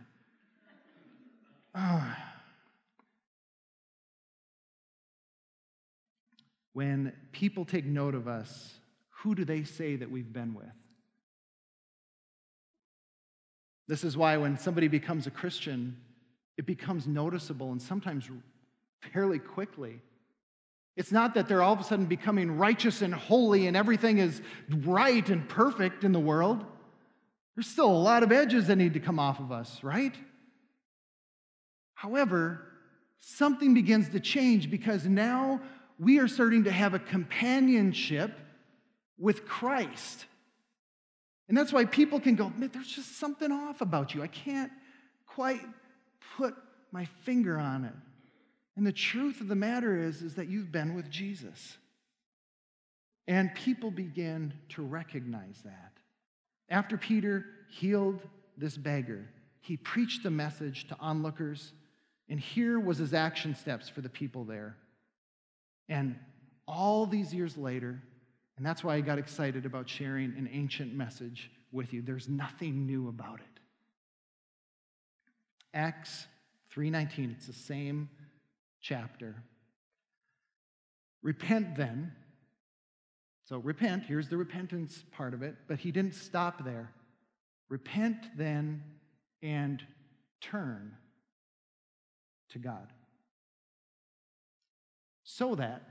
Oh. 1.76 2.16
When 6.74 7.14
people 7.32 7.66
take 7.66 7.86
note 7.86 8.16
of 8.16 8.28
us, 8.28 8.74
who 9.10 9.36
do 9.36 9.44
they 9.44 9.64
say 9.64 9.96
that 9.96 10.10
we've 10.10 10.32
been 10.32 10.54
with? 10.54 10.68
This 13.88 14.04
is 14.04 14.16
why 14.16 14.38
when 14.38 14.58
somebody 14.58 14.88
becomes 14.88 15.26
a 15.26 15.32
Christian, 15.32 15.98
it 16.58 16.66
becomes 16.66 17.08
noticeable 17.08 17.72
and 17.72 17.82
sometimes 17.82 18.30
fairly 19.14 19.40
quickly. 19.40 20.02
It's 20.96 21.12
not 21.12 21.34
that 21.36 21.48
they're 21.48 21.64
all 21.64 21.74
of 21.74 21.80
a 21.80 21.84
sudden 21.84 22.06
becoming 22.06 22.58
righteous 22.58 23.02
and 23.02 23.14
holy 23.14 23.68
and 23.68 23.76
everything 23.76 24.20
is 24.20 24.42
right 24.70 25.28
and 25.30 25.48
perfect 25.48 26.04
in 26.04 26.12
the 26.12 26.20
world. 26.20 26.64
There's 27.56 27.68
still 27.68 27.90
a 27.90 27.92
lot 27.92 28.22
of 28.22 28.32
edges 28.32 28.68
that 28.68 28.76
need 28.76 28.94
to 28.94 29.00
come 29.00 29.20
off 29.20 29.40
of 29.40 29.52
us, 29.52 29.84
right? 29.84 30.14
However, 31.94 32.62
something 33.20 33.74
begins 33.74 34.10
to 34.10 34.20
change 34.20 34.70
because 34.70 35.06
now 35.06 35.62
we 36.00 36.20
are 36.20 36.28
starting 36.28 36.64
to 36.64 36.72
have 36.72 36.94
a 36.94 37.00
companionship 37.00 38.32
with 39.18 39.46
Christ. 39.46 40.26
And 41.50 41.58
that's 41.58 41.74
why 41.74 41.84
people 41.86 42.20
can 42.20 42.36
go, 42.36 42.50
man, 42.56 42.70
there's 42.74 42.88
just 42.88 43.20
something 43.20 43.52
off 43.52 43.82
about 43.82 44.16
you. 44.16 44.24
I 44.24 44.28
can't 44.28 44.72
quite 45.28 45.62
put 46.38 46.56
my 46.92 47.06
finger 47.24 47.60
on 47.60 47.84
it. 47.84 47.94
And 48.78 48.88
the 48.88 48.94
truth 48.94 49.42
of 49.42 49.50
the 49.50 49.56
matter 49.56 50.02
is, 50.02 50.22
is 50.22 50.36
that 50.36 50.48
you've 50.48 50.72
been 50.72 50.96
with 50.96 51.10
Jesus. 51.10 51.78
And 53.28 53.54
people 53.54 53.92
begin 53.92 54.54
to 54.70 54.84
recognize 54.84 55.62
that. 55.66 55.92
After 56.70 56.98
Peter 56.98 57.46
healed 57.68 58.22
this 58.58 58.78
beggar, 58.78 59.28
he 59.60 59.76
preached 59.76 60.24
the 60.24 60.32
message 60.32 60.88
to 60.88 60.98
onlookers, 61.00 61.74
and 62.30 62.40
here 62.40 62.80
was 62.80 63.00
his 63.00 63.14
action 63.14 63.54
steps 63.54 63.90
for 63.90 64.02
the 64.02 64.10
people 64.10 64.46
there. 64.46 64.78
And 65.90 66.16
all 66.68 67.06
these 67.06 67.34
years 67.34 67.58
later, 67.58 68.02
and 68.58 68.66
that's 68.66 68.84
why 68.84 68.96
I 68.96 69.02
got 69.02 69.18
excited 69.18 69.66
about 69.66 69.90
sharing 69.90 70.36
an 70.38 70.48
ancient 70.52 70.94
message 70.94 71.52
with 71.72 71.94
you. 71.94 72.02
There's 72.02 72.30
nothing 72.30 72.86
new 72.86 73.10
about 73.10 73.40
it. 73.40 73.60
Acts 75.74 76.28
3:19, 76.70 77.32
it's 77.32 77.48
the 77.48 77.54
same 77.54 78.10
chapter. 78.82 79.44
Repent 81.22 81.76
then. 81.76 82.14
So 83.46 83.58
repent, 83.58 84.04
here's 84.04 84.30
the 84.30 84.38
repentance 84.38 85.04
part 85.12 85.34
of 85.34 85.42
it, 85.42 85.56
but 85.68 85.80
he 85.80 85.92
didn't 85.92 86.14
stop 86.14 86.64
there. 86.64 86.94
Repent 87.68 88.38
then 88.38 88.84
and 89.42 89.84
turn 90.40 90.96
to 92.50 92.60
God. 92.60 92.94
So 95.32 95.56
that, 95.56 95.84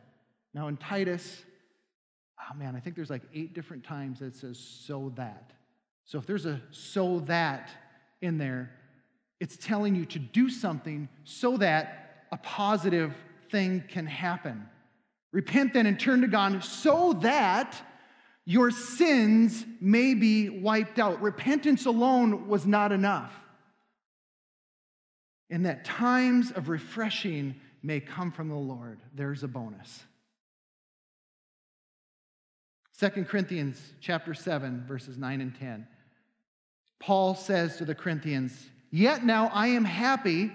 now 0.54 0.68
in 0.68 0.76
Titus 0.76 1.44
oh 2.50 2.54
man, 2.56 2.76
I 2.76 2.80
think 2.80 2.96
there's 2.96 3.10
like 3.10 3.22
eight 3.34 3.54
different 3.54 3.84
times 3.84 4.20
that 4.20 4.26
it 4.26 4.36
says 4.36 4.58
so 4.58 5.12
that. 5.16 5.52
So 6.04 6.18
if 6.18 6.26
there's 6.26 6.46
a 6.46 6.60
so 6.70 7.20
that 7.20 7.70
in 8.20 8.38
there, 8.38 8.70
it's 9.40 9.56
telling 9.56 9.94
you 9.94 10.04
to 10.06 10.18
do 10.18 10.48
something 10.48 11.08
so 11.24 11.56
that 11.58 12.26
a 12.32 12.36
positive 12.38 13.14
thing 13.50 13.84
can 13.88 14.06
happen. 14.06 14.66
Repent 15.32 15.74
then 15.74 15.86
and 15.86 16.00
turn 16.00 16.22
to 16.22 16.26
God 16.26 16.64
so 16.64 17.12
that 17.14 17.80
your 18.44 18.70
sins 18.70 19.66
may 19.80 20.14
be 20.14 20.48
wiped 20.48 20.98
out. 20.98 21.20
Repentance 21.20 21.84
alone 21.84 22.48
was 22.48 22.66
not 22.66 22.92
enough. 22.92 23.32
And 25.50 25.66
that 25.66 25.84
times 25.84 26.50
of 26.50 26.68
refreshing 26.68 27.54
may 27.82 28.00
come 28.00 28.30
from 28.32 28.48
the 28.48 28.54
Lord. 28.54 29.00
There's 29.14 29.42
a 29.42 29.48
bonus. 29.48 30.02
2 32.98 33.24
Corinthians 33.24 33.80
chapter 34.00 34.34
7 34.34 34.84
verses 34.86 35.16
9 35.16 35.40
and 35.40 35.54
10. 35.54 35.86
Paul 36.98 37.34
says 37.34 37.76
to 37.76 37.84
the 37.84 37.94
Corinthians, 37.94 38.68
"Yet 38.90 39.24
now 39.24 39.48
I 39.54 39.68
am 39.68 39.84
happy 39.84 40.52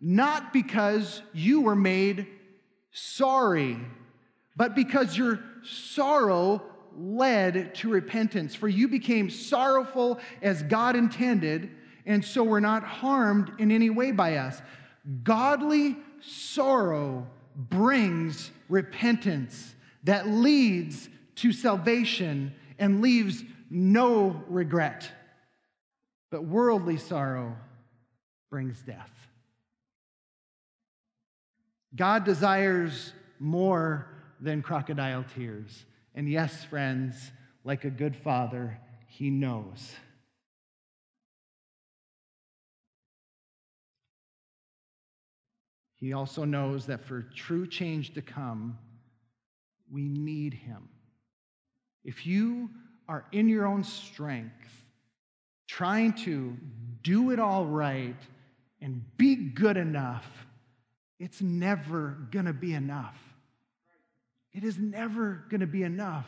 not 0.00 0.52
because 0.52 1.22
you 1.32 1.60
were 1.60 1.76
made 1.76 2.26
sorry, 2.92 3.78
but 4.56 4.74
because 4.74 5.16
your 5.16 5.40
sorrow 5.62 6.62
led 6.96 7.74
to 7.76 7.88
repentance. 7.88 8.54
For 8.54 8.68
you 8.68 8.88
became 8.88 9.30
sorrowful 9.30 10.18
as 10.42 10.62
God 10.62 10.96
intended, 10.96 11.70
and 12.06 12.24
so 12.24 12.42
were 12.42 12.60
not 12.60 12.82
harmed 12.82 13.52
in 13.58 13.70
any 13.70 13.90
way 13.90 14.10
by 14.10 14.36
us. 14.36 14.60
Godly 15.22 15.96
sorrow 16.20 17.26
brings 17.56 18.50
repentance 18.68 19.74
that 20.04 20.28
leads 20.28 21.08
to 21.36 21.52
salvation 21.52 22.54
and 22.78 23.00
leaves 23.00 23.42
no 23.70 24.42
regret. 24.48 25.10
But 26.30 26.44
worldly 26.44 26.96
sorrow 26.96 27.56
brings 28.50 28.80
death. 28.80 29.10
God 31.94 32.24
desires 32.24 33.12
more 33.38 34.06
than 34.40 34.62
crocodile 34.62 35.24
tears. 35.34 35.84
And 36.14 36.28
yes, 36.30 36.64
friends, 36.64 37.32
like 37.64 37.84
a 37.84 37.90
good 37.90 38.16
father, 38.16 38.78
he 39.06 39.30
knows. 39.30 39.94
He 46.00 46.14
also 46.14 46.44
knows 46.44 46.86
that 46.86 47.04
for 47.04 47.22
true 47.34 47.66
change 47.66 48.14
to 48.14 48.22
come, 48.22 48.78
we 49.92 50.08
need 50.08 50.54
him. 50.54 50.88
If 52.04 52.26
you 52.26 52.70
are 53.06 53.26
in 53.32 53.48
your 53.48 53.66
own 53.66 53.84
strength, 53.84 54.84
trying 55.68 56.14
to 56.14 56.56
do 57.02 57.30
it 57.30 57.38
all 57.38 57.66
right 57.66 58.16
and 58.80 59.04
be 59.18 59.36
good 59.36 59.76
enough, 59.76 60.26
it's 61.18 61.42
never 61.42 62.16
going 62.30 62.46
to 62.46 62.54
be 62.54 62.72
enough. 62.72 63.18
It 64.54 64.64
is 64.64 64.78
never 64.78 65.44
going 65.50 65.60
to 65.60 65.66
be 65.66 65.82
enough. 65.82 66.26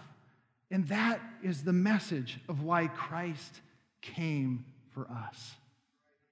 And 0.71 0.87
that 0.89 1.21
is 1.43 1.65
the 1.65 1.73
message 1.73 2.39
of 2.47 2.63
why 2.63 2.89
Christ 2.89 3.61
came 4.03 4.67
for 4.91 5.09
us. 5.11 5.53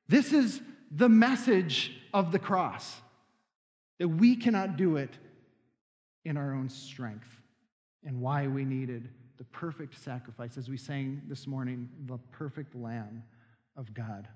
This 0.09 0.33
is 0.33 0.61
the 0.91 1.09
message 1.09 1.93
of 2.13 2.33
the 2.33 2.39
cross 2.39 3.01
that 4.01 4.09
we 4.09 4.35
cannot 4.35 4.79
do 4.79 4.97
it 4.97 5.19
in 6.25 6.37
our 6.39 6.55
own 6.55 6.69
strength 6.69 7.29
and 8.05 8.19
why 8.19 8.47
we 8.47 8.65
needed 8.65 9.11
the 9.37 9.45
perfect 9.45 10.03
sacrifice, 10.03 10.57
as 10.57 10.69
we 10.71 10.77
sang 10.77 11.21
this 11.29 11.47
morning, 11.47 11.89
the 12.07 12.19
perfect 12.33 12.75
Lamb 12.75 13.23
of 13.77 13.93
God. 13.93 14.27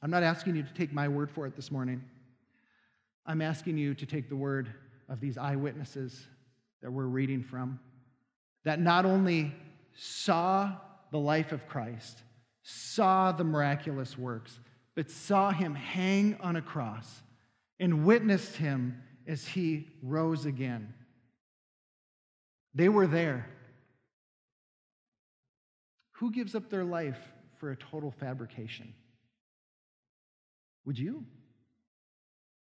I'm 0.00 0.10
not 0.10 0.22
asking 0.22 0.56
you 0.56 0.62
to 0.62 0.74
take 0.74 0.92
my 0.92 1.08
word 1.08 1.30
for 1.30 1.46
it 1.46 1.56
this 1.56 1.72
morning. 1.72 2.02
I'm 3.26 3.42
asking 3.42 3.78
you 3.78 3.94
to 3.94 4.06
take 4.06 4.28
the 4.28 4.36
word 4.36 4.72
of 5.08 5.20
these 5.20 5.36
eyewitnesses 5.36 6.26
that 6.82 6.90
we're 6.90 7.06
reading 7.06 7.42
from, 7.42 7.80
that 8.64 8.80
not 8.80 9.04
only 9.04 9.52
saw 9.96 10.72
the 11.10 11.18
life 11.18 11.50
of 11.50 11.66
Christ, 11.66 12.18
saw 12.62 13.32
the 13.32 13.44
miraculous 13.44 14.16
works, 14.16 14.60
but 14.94 15.10
saw 15.10 15.50
him 15.50 15.74
hang 15.74 16.36
on 16.40 16.54
a 16.54 16.62
cross 16.62 17.22
and 17.82 18.04
witnessed 18.04 18.54
him 18.54 19.02
as 19.26 19.44
he 19.44 19.88
rose 20.02 20.46
again. 20.46 20.94
They 22.76 22.88
were 22.88 23.08
there. 23.08 23.48
Who 26.12 26.30
gives 26.30 26.54
up 26.54 26.70
their 26.70 26.84
life 26.84 27.18
for 27.58 27.72
a 27.72 27.76
total 27.76 28.12
fabrication? 28.12 28.94
Would 30.86 30.96
you? 30.96 31.24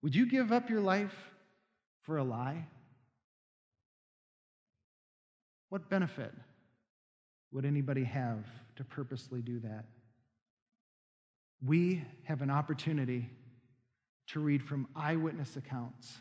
Would 0.02 0.14
you 0.14 0.26
give 0.26 0.52
up 0.52 0.70
your 0.70 0.82
life 0.82 1.16
for 2.02 2.18
a 2.18 2.24
lie? 2.26 2.68
What 5.70 5.90
benefit 5.90 6.34
would 7.54 7.64
anybody 7.64 8.04
have 8.04 8.44
to 8.76 8.84
purposely 8.84 9.42
do 9.42 9.62
that? 9.62 9.86
We 11.66 12.04
have 12.24 12.42
an 12.42 12.50
opportunity 12.50 13.30
to 14.28 14.40
read 14.40 14.62
from 14.62 14.88
eyewitness 14.96 15.56
accounts 15.56 16.18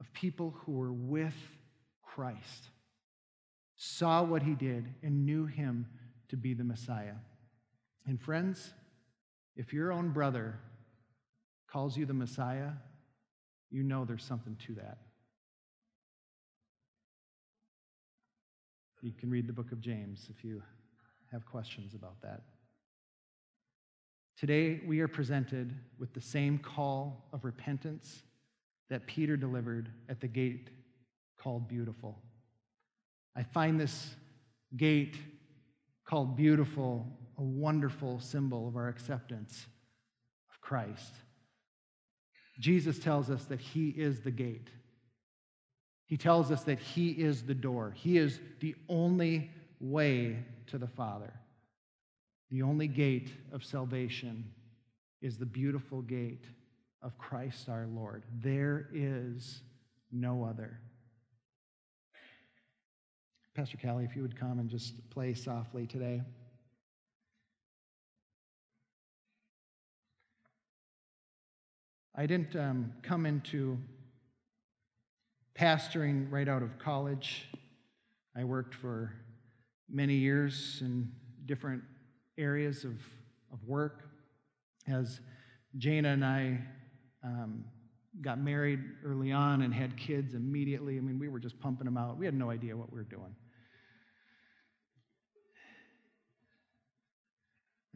of 0.00 0.12
people 0.12 0.54
who 0.58 0.72
were 0.72 0.92
with 0.92 1.34
Christ, 2.02 2.68
saw 3.76 4.22
what 4.22 4.42
he 4.42 4.54
did, 4.54 4.86
and 5.02 5.24
knew 5.24 5.46
him 5.46 5.86
to 6.28 6.36
be 6.36 6.54
the 6.54 6.64
Messiah. 6.64 7.16
And 8.06 8.20
friends, 8.20 8.70
if 9.56 9.72
your 9.72 9.92
own 9.92 10.10
brother 10.10 10.58
calls 11.70 11.96
you 11.96 12.06
the 12.06 12.14
Messiah, 12.14 12.70
you 13.70 13.82
know 13.82 14.04
there's 14.04 14.24
something 14.24 14.56
to 14.66 14.74
that. 14.74 14.98
You 19.02 19.12
can 19.12 19.30
read 19.30 19.46
the 19.46 19.52
book 19.52 19.72
of 19.72 19.80
James 19.80 20.28
if 20.28 20.44
you 20.44 20.62
have 21.32 21.46
questions 21.46 21.94
about 21.94 22.20
that. 22.22 22.42
Today, 24.40 24.80
we 24.86 25.00
are 25.00 25.08
presented 25.08 25.74
with 25.98 26.14
the 26.14 26.20
same 26.22 26.56
call 26.56 27.28
of 27.30 27.44
repentance 27.44 28.22
that 28.88 29.06
Peter 29.06 29.36
delivered 29.36 29.90
at 30.08 30.22
the 30.22 30.28
gate 30.28 30.70
called 31.38 31.68
Beautiful. 31.68 32.18
I 33.36 33.42
find 33.42 33.78
this 33.78 34.14
gate 34.78 35.18
called 36.06 36.38
Beautiful 36.38 37.06
a 37.36 37.42
wonderful 37.42 38.18
symbol 38.18 38.66
of 38.66 38.76
our 38.76 38.88
acceptance 38.88 39.66
of 40.50 40.58
Christ. 40.62 41.12
Jesus 42.58 42.98
tells 42.98 43.28
us 43.28 43.44
that 43.44 43.60
He 43.60 43.90
is 43.90 44.22
the 44.22 44.30
gate. 44.30 44.70
He 46.06 46.16
tells 46.16 46.50
us 46.50 46.64
that 46.64 46.78
He 46.78 47.10
is 47.10 47.42
the 47.42 47.52
door. 47.52 47.92
He 47.94 48.16
is 48.16 48.40
the 48.60 48.74
only 48.88 49.50
way 49.80 50.38
to 50.68 50.78
the 50.78 50.88
Father. 50.88 51.30
The 52.50 52.62
only 52.62 52.88
gate 52.88 53.30
of 53.52 53.64
salvation 53.64 54.44
is 55.22 55.38
the 55.38 55.46
beautiful 55.46 56.02
gate 56.02 56.44
of 57.02 57.16
Christ 57.16 57.68
our 57.68 57.86
Lord. 57.86 58.24
There 58.42 58.88
is 58.92 59.62
no 60.10 60.44
other. 60.44 60.80
Pastor 63.54 63.76
Callie, 63.76 64.04
if 64.04 64.16
you 64.16 64.22
would 64.22 64.38
come 64.38 64.58
and 64.58 64.68
just 64.68 65.08
play 65.10 65.34
softly 65.34 65.86
today. 65.86 66.22
I 72.14 72.26
didn't 72.26 72.56
um, 72.56 72.92
come 73.02 73.26
into 73.26 73.78
pastoring 75.54 76.30
right 76.30 76.48
out 76.48 76.62
of 76.62 76.78
college. 76.78 77.48
I 78.36 78.44
worked 78.44 78.74
for 78.74 79.12
many 79.88 80.14
years 80.14 80.78
in 80.80 81.12
different 81.46 81.82
areas 82.40 82.84
of, 82.84 82.94
of 83.52 83.62
work. 83.66 84.04
As 84.88 85.20
Jana 85.76 86.08
and 86.08 86.24
I 86.24 86.58
um, 87.22 87.64
got 88.20 88.40
married 88.40 88.80
early 89.04 89.30
on 89.30 89.62
and 89.62 89.72
had 89.72 89.96
kids 89.96 90.34
immediately, 90.34 90.96
I 90.96 91.00
mean, 91.00 91.18
we 91.18 91.28
were 91.28 91.38
just 91.38 91.60
pumping 91.60 91.84
them 91.84 91.96
out. 91.96 92.16
We 92.16 92.24
had 92.24 92.34
no 92.34 92.50
idea 92.50 92.76
what 92.76 92.92
we 92.92 92.98
were 92.98 93.04
doing. 93.04 93.34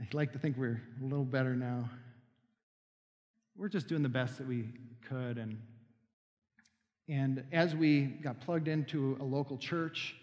I'd 0.01 0.15
like 0.15 0.33
to 0.33 0.39
think 0.39 0.57
we're 0.57 0.83
a 1.01 1.05
little 1.05 1.25
better 1.25 1.57
now 1.57 1.89
we're 3.57 3.69
just 3.69 3.89
doing 3.89 4.03
the 4.03 4.09
best 4.09 4.39
that 4.39 4.47
we 4.47 4.69
could. 5.09 5.39
And, 5.39 5.61
and 7.09 7.45
as 7.53 7.75
we 7.75 8.03
got 8.03 8.41
plugged 8.41 8.69
into 8.69 9.17
a 9.21 9.25
local 9.25 9.57
church 9.57 10.17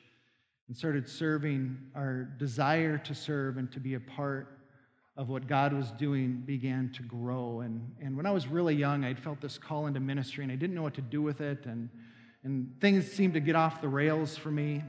and 0.72 0.78
started 0.78 1.06
serving, 1.06 1.78
our 1.98 2.24
desire 2.40 2.98
to 2.98 3.14
serve 3.14 3.58
and 3.58 3.70
to 3.74 3.78
be 3.78 3.96
a 3.96 4.00
part 4.00 4.58
of 5.18 5.28
what 5.28 5.46
God 5.46 5.74
was 5.74 5.92
doing 5.92 6.44
began 6.46 6.90
to 6.96 7.04
grow. 7.04 7.60
And, 7.60 7.94
and 8.00 8.16
when 8.16 8.26
I 8.26 8.32
was 8.32 8.48
really 8.48 8.74
young, 8.74 9.04
I'd 9.04 9.20
felt 9.20 9.42
this 9.42 9.58
call 9.58 9.88
into 9.88 10.00
ministry 10.00 10.46
and 10.46 10.52
I 10.54 10.56
didn't 10.56 10.74
know 10.74 10.82
what 10.82 10.94
to 10.94 11.02
do 11.02 11.22
with 11.22 11.42
it. 11.42 11.66
And, 11.66 11.90
and 12.46 12.74
things 12.80 13.12
seemed 13.12 13.34
to 13.34 13.42
get 13.42 13.54
off 13.54 13.82
the 13.82 13.90
rails 13.90 14.38
for 14.38 14.50
me. 14.50 14.82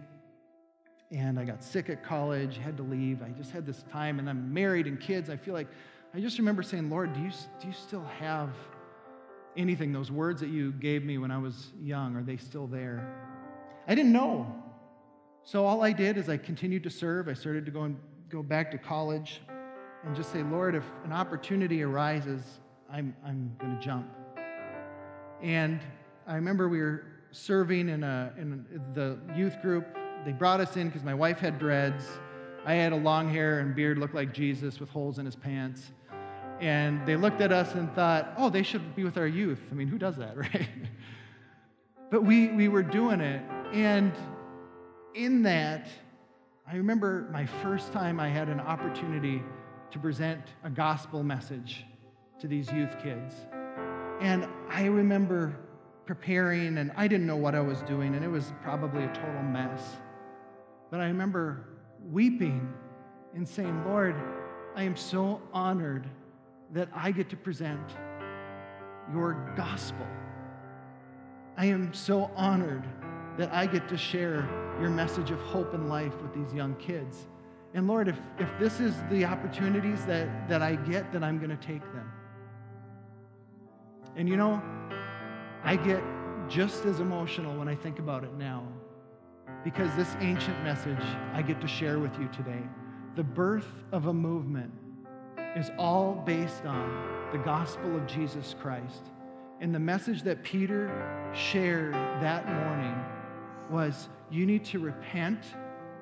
And 1.11 1.37
I 1.37 1.45
got 1.45 1.65
sick 1.65 1.91
at 1.91 2.05
college, 2.05 2.59
had 2.59 2.77
to 2.77 2.85
leave. 2.85 3.21
I 3.21 3.31
just 3.31 3.51
had 3.51 3.67
this 3.67 3.83
time, 3.91 4.21
and 4.21 4.31
I'm 4.31 4.55
married 4.55 4.87
and 4.87 5.01
kids. 5.01 5.31
I 5.31 5.37
feel 5.37 5.53
like 5.53 5.67
I 6.15 6.21
just 6.21 6.39
remember 6.39 6.63
saying, 6.63 6.91
Lord, 6.91 7.13
do 7.13 7.21
you, 7.21 7.31
do 7.61 7.67
you 7.67 7.73
still 7.73 8.05
have 8.21 8.51
anything? 9.57 9.91
Those 9.93 10.13
words 10.13 10.41
that 10.43 10.51
you 10.51 10.71
gave 10.71 11.05
me 11.05 11.19
when 11.19 11.33
I 11.33 11.39
was 11.39 11.73
young, 11.83 12.15
are 12.15 12.23
they 12.23 12.37
still 12.37 12.69
there? 12.69 13.05
I 13.89 13.97
didn't 13.97 14.13
know. 14.13 14.62
So 15.45 15.65
all 15.65 15.83
I 15.83 15.93
did 15.93 16.17
is 16.17 16.29
I 16.29 16.37
continued 16.37 16.83
to 16.85 16.91
serve. 16.91 17.29
I 17.29 17.35
started 17.35 17.65
to 17.67 17.71
go 17.71 17.83
and 17.83 17.97
go 18.29 18.43
back 18.43 18.71
to 18.71 18.79
college 18.79 19.41
and 20.05 20.15
just 20.15 20.33
say, 20.33 20.43
Lord, 20.43 20.75
if 20.75 20.85
an 21.05 21.13
opportunity 21.13 21.83
arises, 21.83 22.43
I'm, 22.91 23.15
I'm 23.27 23.55
going 23.61 23.77
to 23.77 23.85
jump. 23.85 24.09
And 25.43 25.81
I 26.27 26.35
remember 26.37 26.69
we 26.69 26.81
were 26.81 27.05
serving 27.33 27.89
in, 27.89 28.05
a, 28.05 28.33
in 28.39 28.65
the 28.95 29.19
youth 29.37 29.61
group. 29.63 29.87
They 30.25 30.33
brought 30.33 30.61
us 30.61 30.77
in 30.77 30.89
because 30.89 31.03
my 31.03 31.15
wife 31.15 31.39
had 31.39 31.59
dreads. 31.59 32.05
I 32.65 32.75
had 32.75 32.93
a 32.93 32.97
long 32.97 33.29
hair 33.29 33.59
and 33.61 33.75
beard, 33.75 33.99
looked 33.99 34.15
like 34.15 34.33
Jesus 34.33 34.79
with 34.79 34.89
holes 34.89 35.19
in 35.19 35.27
his 35.27 35.35
pants 35.35 35.91
and 36.63 37.05
they 37.05 37.17
looked 37.17 37.41
at 37.41 37.51
us 37.51 37.75
and 37.75 37.93
thought, 37.93 38.35
oh, 38.39 38.49
they 38.49 38.63
should 38.63 38.95
be 38.95 39.03
with 39.03 39.19
our 39.19 39.27
youth. 39.27 39.59
I 39.73 39.75
mean, 39.75 39.89
who 39.89 39.99
does 39.99 40.17
that, 40.17 40.37
right? 40.55 40.69
but 42.09 42.23
we, 42.23 42.49
we 42.49 42.69
were 42.69 42.85
doing 42.85 43.21
it. 43.21 43.43
And 43.73 44.13
in 45.15 45.43
that, 45.43 45.89
I 46.67 46.77
remember 46.77 47.29
my 47.33 47.47
first 47.47 47.93
time 47.93 48.21
I 48.21 48.29
had 48.29 48.49
an 48.49 48.61
opportunity 48.61 49.43
to 49.91 49.99
present 49.99 50.43
a 50.65 50.71
gospel 50.71 51.23
message 51.23 51.85
to 52.41 52.49
these 52.49 52.73
youth 52.73 52.97
kids. 53.03 53.35
And 54.21 54.47
I 54.71 54.87
remember 54.87 55.57
preparing, 56.07 56.79
and 56.79 56.93
I 56.97 57.09
didn't 57.09 57.27
know 57.27 57.37
what 57.37 57.55
I 57.55 57.61
was 57.61 57.83
doing, 57.83 58.15
and 58.15 58.25
it 58.25 58.29
was 58.29 58.53
probably 58.63 59.05
a 59.05 59.09
total 59.09 59.43
mess. 59.43 59.97
But 60.91 61.01
I 61.01 61.07
remember 61.07 61.65
weeping 62.11 62.73
and 63.35 63.49
saying, 63.49 63.85
Lord, 63.87 64.17
I 64.75 64.83
am 64.85 64.97
so 64.97 65.41
honored 65.53 66.07
that 66.73 66.89
I 66.95 67.13
get 67.13 67.29
to 67.31 67.37
present 67.37 67.91
your 69.13 69.53
gospel. 69.57 70.07
I 71.57 71.67
am 71.67 71.93
so 71.93 72.31
honored 72.35 72.85
that 73.39 73.53
I 73.53 73.67
get 73.67 73.89
to 73.89 73.97
share 73.97 74.49
your 74.81 74.91
message 74.91 75.31
of 75.31 75.39
hope 75.41 75.75
and 75.75 75.89
life 75.89 76.15
with 76.23 76.35
these 76.35 76.53
young 76.53 76.75
kids. 76.77 77.27
And 77.75 77.89
Lord, 77.89 78.09
if, 78.09 78.19
if 78.39 78.51
this 78.59 78.81
is 78.81 78.95
the 79.11 79.25
opportunities 79.25 80.05
that, 80.07 80.49
that 80.49 80.61
I 80.61 80.77
get, 80.77 81.13
then 81.13 81.25
I'm 81.25 81.39
going 81.39 81.57
to 81.57 81.67
take 81.67 81.83
them. 81.93 82.11
And 84.17 84.29
you 84.29 84.37
know, 84.37 84.61
I 85.65 85.77
get 85.77 86.03
just 86.49 86.85
as 86.85 87.01
emotional 87.01 87.57
when 87.57 87.69
I 87.69 87.75
think 87.75 87.99
about 87.99 88.25
it 88.25 88.35
now 88.35 88.67
because 89.65 89.95
this 89.97 90.17
ancient 90.21 90.63
message 90.65 91.03
I 91.33 91.41
get 91.41 91.61
to 91.61 91.69
share 91.69 91.99
with 91.99 92.19
you 92.19 92.29
today 92.29 92.63
the 93.15 93.23
birth 93.23 93.69
of 93.93 94.07
a 94.07 94.13
movement 94.13 94.73
is 95.55 95.71
all 95.79 96.23
based 96.27 96.65
on 96.65 97.29
the 97.31 97.39
gospel 97.39 97.95
of 97.95 98.07
Jesus 98.07 98.55
Christ. 98.61 99.03
And 99.61 99.75
the 99.75 99.79
message 99.79 100.23
that 100.23 100.43
Peter 100.43 100.91
shared 101.35 101.95
that 101.95 102.47
morning 102.47 102.95
was 103.71 104.09
you 104.31 104.47
need 104.47 104.65
to 104.67 104.79
repent, 104.79 105.45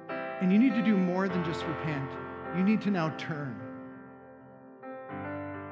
and 0.09 0.53
you 0.53 0.59
need 0.59 0.75
to 0.75 0.83
do 0.83 0.97
more 0.97 1.29
than 1.29 1.45
just 1.45 1.65
repent. 1.67 2.11
You 2.57 2.63
need 2.63 2.81
to 2.83 2.91
now 2.91 3.11
turn. 3.17 3.61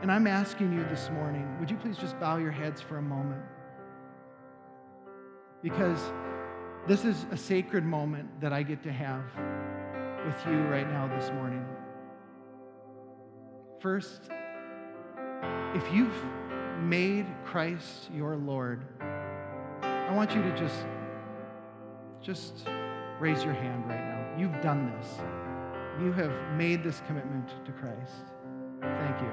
And 0.02 0.12
I'm 0.12 0.26
asking 0.26 0.72
you 0.72 0.84
this 0.84 1.10
morning, 1.10 1.56
would 1.58 1.70
you 1.70 1.76
please 1.76 1.96
just 1.96 2.18
bow 2.20 2.36
your 2.36 2.52
heads 2.52 2.80
for 2.80 2.98
a 2.98 3.02
moment? 3.02 3.42
Because 5.62 6.00
this 6.86 7.04
is 7.04 7.26
a 7.32 7.36
sacred 7.36 7.84
moment 7.84 8.40
that 8.40 8.52
I 8.52 8.62
get 8.62 8.82
to 8.84 8.92
have 8.92 9.24
with 10.24 10.46
you 10.46 10.60
right 10.68 10.88
now 10.88 11.08
this 11.08 11.30
morning. 11.32 11.64
First, 13.80 14.30
if 15.74 15.92
you've 15.92 16.24
made 16.80 17.26
Christ 17.44 18.08
your 18.14 18.36
Lord, 18.36 18.84
I 19.80 20.14
want 20.14 20.34
you 20.34 20.42
to 20.42 20.56
just 20.56 20.86
just 22.22 22.68
raise 23.20 23.42
your 23.44 23.54
hand 23.54 23.86
right 23.86 24.04
now. 24.04 24.26
You've 24.38 24.60
done 24.62 24.92
this. 24.98 25.18
You 26.00 26.12
have 26.12 26.32
made 26.56 26.82
this 26.82 27.02
commitment 27.06 27.48
to 27.64 27.72
Christ. 27.72 28.24
Thank 28.80 29.20
you. 29.20 29.30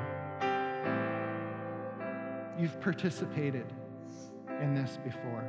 You've 2.59 2.79
participated 2.81 3.71
in 4.61 4.73
this 4.73 4.97
before. 5.03 5.43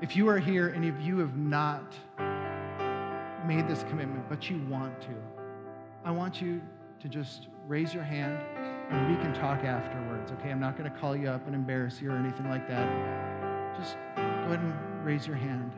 If 0.00 0.16
you 0.16 0.28
are 0.28 0.38
here 0.38 0.68
and 0.68 0.84
if 0.84 0.94
you 1.00 1.18
have 1.18 1.36
not 1.36 1.94
made 3.46 3.66
this 3.68 3.84
commitment, 3.84 4.28
but 4.28 4.50
you 4.50 4.60
want 4.68 5.00
to, 5.02 5.14
I 6.04 6.10
want 6.10 6.40
you 6.40 6.60
to 7.00 7.08
just 7.08 7.48
raise 7.66 7.94
your 7.94 8.04
hand 8.04 8.38
and 8.90 9.08
we 9.08 9.22
can 9.22 9.32
talk 9.32 9.64
afterwards, 9.64 10.30
okay? 10.32 10.50
I'm 10.50 10.60
not 10.60 10.76
going 10.76 10.90
to 10.90 10.98
call 10.98 11.16
you 11.16 11.28
up 11.28 11.46
and 11.46 11.54
embarrass 11.54 12.00
you 12.00 12.10
or 12.10 12.16
anything 12.16 12.48
like 12.48 12.68
that. 12.68 13.76
Just 13.76 13.96
go 14.16 14.20
ahead 14.22 14.60
and 14.60 14.91
raise 15.02 15.26
your 15.26 15.36
hand. 15.36 15.72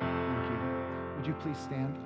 Thank 0.00 0.50
you. 0.50 0.58
Would 1.16 1.26
you 1.26 1.34
please 1.34 1.58
stand? 1.58 1.96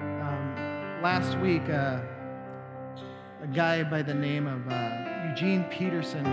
Um, 0.00 1.00
last 1.02 1.38
week, 1.38 1.62
uh, 1.68 2.00
a 3.42 3.46
guy 3.54 3.84
by 3.84 4.02
the 4.02 4.14
name 4.14 4.48
of 4.48 4.68
uh, 4.72 5.28
Eugene 5.28 5.64
Peterson 5.70 6.24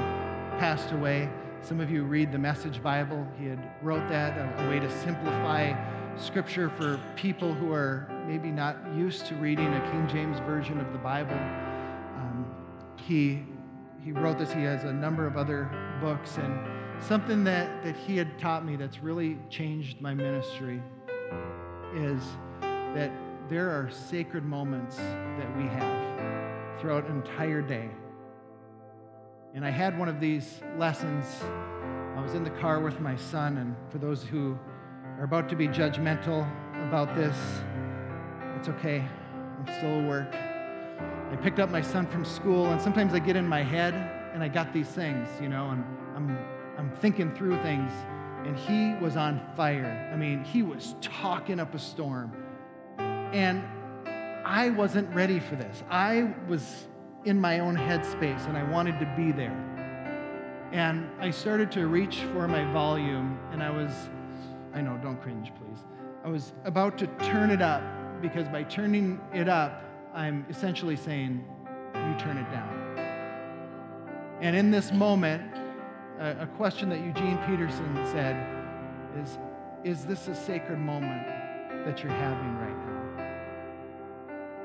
passed 0.58 0.92
away. 0.94 1.30
Some 1.62 1.80
of 1.80 1.92
you 1.92 2.04
read 2.04 2.32
the 2.32 2.40
Message 2.40 2.82
Bible. 2.82 3.28
He 3.40 3.46
had 3.46 3.72
wrote 3.84 4.08
that 4.10 4.38
a, 4.38 4.64
a 4.64 4.70
way 4.70 4.80
to 4.80 4.90
simplify 5.02 5.74
Scripture 6.20 6.70
for 6.70 7.00
people 7.16 7.54
who 7.54 7.72
are 7.72 8.08
maybe 8.28 8.50
not 8.50 8.78
used 8.96 9.28
to 9.28 9.36
reading 9.36 9.68
a 9.68 9.92
King 9.92 10.08
James 10.08 10.40
version 10.40 10.80
of 10.80 10.92
the 10.92 10.98
Bible. 10.98 11.36
Um, 11.36 12.46
he, 12.96 13.44
he 14.04 14.12
wrote 14.12 14.40
this. 14.40 14.52
He 14.52 14.64
has 14.64 14.84
a 14.84 14.92
number 14.92 15.28
of 15.28 15.38
other 15.38 15.70
books. 16.02 16.38
And 16.38 16.60
something 17.04 17.44
that, 17.44 17.84
that 17.84 17.96
he 17.96 18.18
had 18.18 18.40
taught 18.40 18.66
me 18.66 18.76
that's 18.76 19.00
really 19.00 19.38
changed 19.50 20.02
my 20.02 20.14
ministry 20.14 20.82
is 21.94 22.22
that 22.62 23.12
there 23.48 23.70
are 23.70 23.90
sacred 23.92 24.44
moments 24.44 24.98
that 24.98 25.56
we 25.56 25.64
have 25.64 26.82
throughout 26.82 27.06
an 27.08 27.18
entire 27.18 27.62
day. 27.62 27.90
And 29.54 29.64
I 29.64 29.70
had 29.70 29.98
one 29.98 30.10
of 30.10 30.20
these 30.20 30.62
lessons. 30.78 31.26
I 32.16 32.22
was 32.22 32.34
in 32.34 32.44
the 32.44 32.50
car 32.50 32.80
with 32.80 33.00
my 33.00 33.16
son, 33.16 33.58
and 33.58 33.76
for 33.92 34.00
those 34.00 34.24
who 34.24 34.58
are 35.18 35.24
about 35.24 35.50
to 35.50 35.56
be 35.56 35.68
judgmental 35.68 36.48
about 36.88 37.16
this, 37.16 37.36
it's 38.56 38.70
okay. 38.70 39.04
I'm 39.34 39.74
still 39.78 40.00
at 40.02 40.08
work. 40.08 40.36
I 41.32 41.36
picked 41.36 41.60
up 41.60 41.70
my 41.70 41.82
son 41.82 42.06
from 42.08 42.24
school, 42.24 42.68
and 42.68 42.82
sometimes 42.82 43.14
I 43.14 43.20
get 43.20 43.36
in 43.36 43.48
my 43.48 43.64
head 43.64 43.94
and 44.34 44.44
I 44.44 44.48
got 44.48 44.72
these 44.74 44.88
things, 44.88 45.28
you 45.42 45.50
know, 45.50 45.72
and 45.72 45.84
I'm, 46.16 46.38
I'm 46.78 46.92
thinking 46.98 47.34
through 47.34 47.62
things. 47.64 47.92
And 48.46 48.58
he 48.58 48.94
was 49.04 49.18
on 49.18 49.42
fire. 49.56 50.10
I 50.14 50.16
mean, 50.16 50.44
he 50.44 50.62
was 50.62 50.96
talking 51.02 51.60
up 51.60 51.74
a 51.74 51.80
storm. 51.80 52.32
And 53.00 53.64
I 54.46 54.70
wasn't 54.70 55.14
ready 55.14 55.40
for 55.40 55.56
this. 55.56 55.84
I 55.90 56.34
was 56.48 56.88
in 57.26 57.42
my 57.42 57.60
own 57.60 57.76
headspace 57.76 58.48
and 58.48 58.56
I 58.56 58.64
wanted 58.64 59.00
to 59.00 59.14
be 59.18 59.32
there. 59.32 59.58
And 60.72 61.10
I 61.20 61.32
started 61.32 61.72
to 61.74 61.88
reach 61.88 62.20
for 62.34 62.48
my 62.48 62.72
volume, 62.72 63.40
and 63.52 63.64
I 63.64 63.70
was, 63.70 63.92
I 64.78 64.82
know, 64.82 64.96
don't 65.02 65.20
cringe, 65.20 65.52
please. 65.56 65.80
I 66.24 66.30
was 66.30 66.54
about 66.64 67.00
to 67.00 67.08
turn 67.24 67.50
it 67.50 67.64
up 67.64 67.82
because 68.22 68.48
by 68.48 68.62
turning 68.62 69.20
it 69.34 69.50
up, 69.50 69.82
I'm 70.14 70.46
essentially 70.52 70.96
saying, 70.96 71.44
you 71.96 72.16
turn 72.20 72.38
it 72.38 72.48
down. 72.52 72.70
And 74.40 74.56
in 74.56 74.70
this 74.70 74.92
moment, 74.92 75.52
a, 76.20 76.46
question 76.58 76.90
that 76.90 77.00
Eugene 77.00 77.40
Peterson 77.48 78.06
said 78.06 78.36
is 79.20 79.40
Is 79.84 80.06
this 80.06 80.28
a 80.28 80.36
sacred 80.36 80.78
moment 80.78 81.26
that 81.84 82.04
you're 82.04 82.12
having 82.12 82.56
right 82.60 82.78
now? 82.86 84.06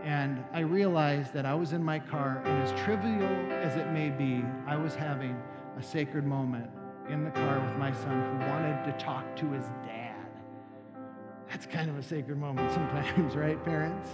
And 0.05 0.45
I 0.53 0.61
realized 0.61 1.33
that 1.33 1.47
I 1.47 1.55
was 1.55 1.73
in 1.73 1.83
my 1.83 1.99
car, 1.99 2.43
and 2.45 2.63
as 2.63 2.85
trivial 2.85 3.51
as 3.51 3.77
it 3.79 3.91
may 3.93 4.11
be, 4.11 4.45
I 4.67 4.77
was 4.77 4.95
having 4.95 5.41
a 5.79 5.83
sacred 5.83 6.27
moment 6.27 6.69
in 7.09 7.25
the 7.25 7.31
car 7.31 7.61
with 7.61 7.77
my 7.77 7.93
son 7.93 8.23
who 8.23 8.51
wanted 8.51 8.85
to 8.85 9.05
talk 9.05 9.37
to 9.37 9.51
his 9.51 9.65
dad. 9.85 10.15
That's 11.51 11.67
kind 11.67 11.91
of 11.91 11.99
a 11.99 12.03
sacred 12.03 12.39
moment 12.39 12.73
sometimes, 12.73 13.37
right, 13.37 13.63
parents? 13.65 14.09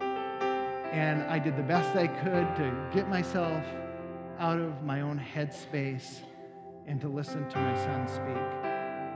And 0.00 1.22
I 1.24 1.38
did 1.38 1.56
the 1.56 1.62
best 1.62 1.96
I 1.96 2.06
could 2.06 2.56
to 2.56 2.90
get 2.94 3.08
myself 3.08 3.64
out 4.38 4.58
of 4.58 4.82
my 4.82 5.02
own 5.02 5.22
headspace 5.34 6.20
and 6.86 7.00
to 7.00 7.08
listen 7.08 7.48
to 7.50 7.58
my 7.58 7.76
son 7.76 8.08
speak. 8.08 8.68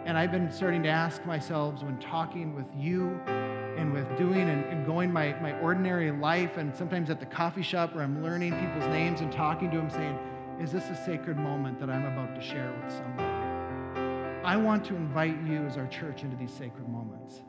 And 0.04 0.18
I've 0.18 0.32
been 0.32 0.50
starting 0.50 0.82
to 0.82 0.88
ask 0.88 1.24
myself 1.24 1.82
when 1.82 1.98
talking 1.98 2.54
with 2.54 2.66
you 2.76 3.20
and 3.26 3.92
with 3.92 4.06
doing 4.18 4.48
and, 4.50 4.64
and, 4.66 4.84
going 4.84 5.12
my, 5.12 5.32
my 5.40 5.58
ordinary 5.60 6.10
life, 6.10 6.58
and 6.58 6.74
sometimes 6.74 7.08
at 7.08 7.20
the 7.20 7.26
coffee 7.26 7.62
shop 7.62 7.94
where 7.94 8.04
I'm 8.04 8.22
learning 8.22 8.52
people's 8.58 8.88
names 8.88 9.20
and 9.20 9.32
talking 9.32 9.70
to 9.70 9.76
them, 9.76 9.88
saying, 9.88 10.18
Is 10.62 10.70
this 10.70 10.88
a 10.90 10.94
sacred 10.94 11.36
moment 11.36 11.80
that 11.80 11.90
I'm 11.90 12.06
about 12.06 12.36
to 12.36 12.40
share 12.40 12.72
with 12.84 12.94
somebody? 12.94 13.28
I 14.44 14.56
want 14.56 14.84
to 14.84 14.94
invite 14.94 15.36
you 15.44 15.56
as 15.66 15.76
our 15.76 15.88
church 15.88 16.22
into 16.22 16.36
these 16.36 16.52
sacred 16.52 16.88
moments. 16.88 17.42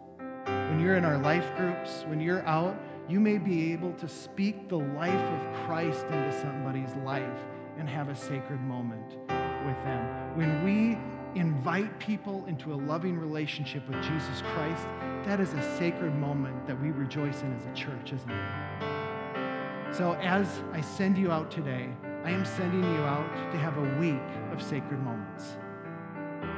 When 0.45 0.79
you're 0.79 0.95
in 0.95 1.05
our 1.05 1.19
life 1.19 1.45
groups, 1.55 2.05
when 2.07 2.19
you're 2.19 2.43
out, 2.47 2.75
you 3.07 3.19
may 3.19 3.37
be 3.37 3.71
able 3.71 3.93
to 3.93 4.07
speak 4.07 4.67
the 4.67 4.79
life 4.79 5.13
of 5.13 5.65
Christ 5.67 6.07
into 6.07 6.41
somebody's 6.41 6.95
life 7.05 7.37
and 7.77 7.87
have 7.87 8.09
a 8.09 8.15
sacred 8.15 8.59
moment 8.61 9.17
with 9.29 9.77
them. 9.83 10.35
When 10.35 10.63
we 10.65 10.97
invite 11.39 11.99
people 11.99 12.43
into 12.47 12.73
a 12.73 12.77
loving 12.77 13.19
relationship 13.19 13.87
with 13.87 14.01
Jesus 14.01 14.41
Christ, 14.55 14.87
that 15.23 15.39
is 15.39 15.53
a 15.53 15.77
sacred 15.77 16.15
moment 16.15 16.65
that 16.65 16.81
we 16.81 16.89
rejoice 16.89 17.43
in 17.43 17.55
as 17.55 17.65
a 17.67 17.73
church, 17.75 18.11
isn't 18.11 18.31
it? 18.31 19.95
So, 19.95 20.13
as 20.13 20.63
I 20.71 20.81
send 20.81 21.19
you 21.19 21.31
out 21.31 21.51
today, 21.51 21.89
I 22.23 22.31
am 22.31 22.45
sending 22.45 22.83
you 22.83 23.01
out 23.01 23.51
to 23.51 23.57
have 23.57 23.77
a 23.77 23.99
week 23.99 24.21
of 24.53 24.63
sacred 24.63 25.01
moments. 25.01 25.57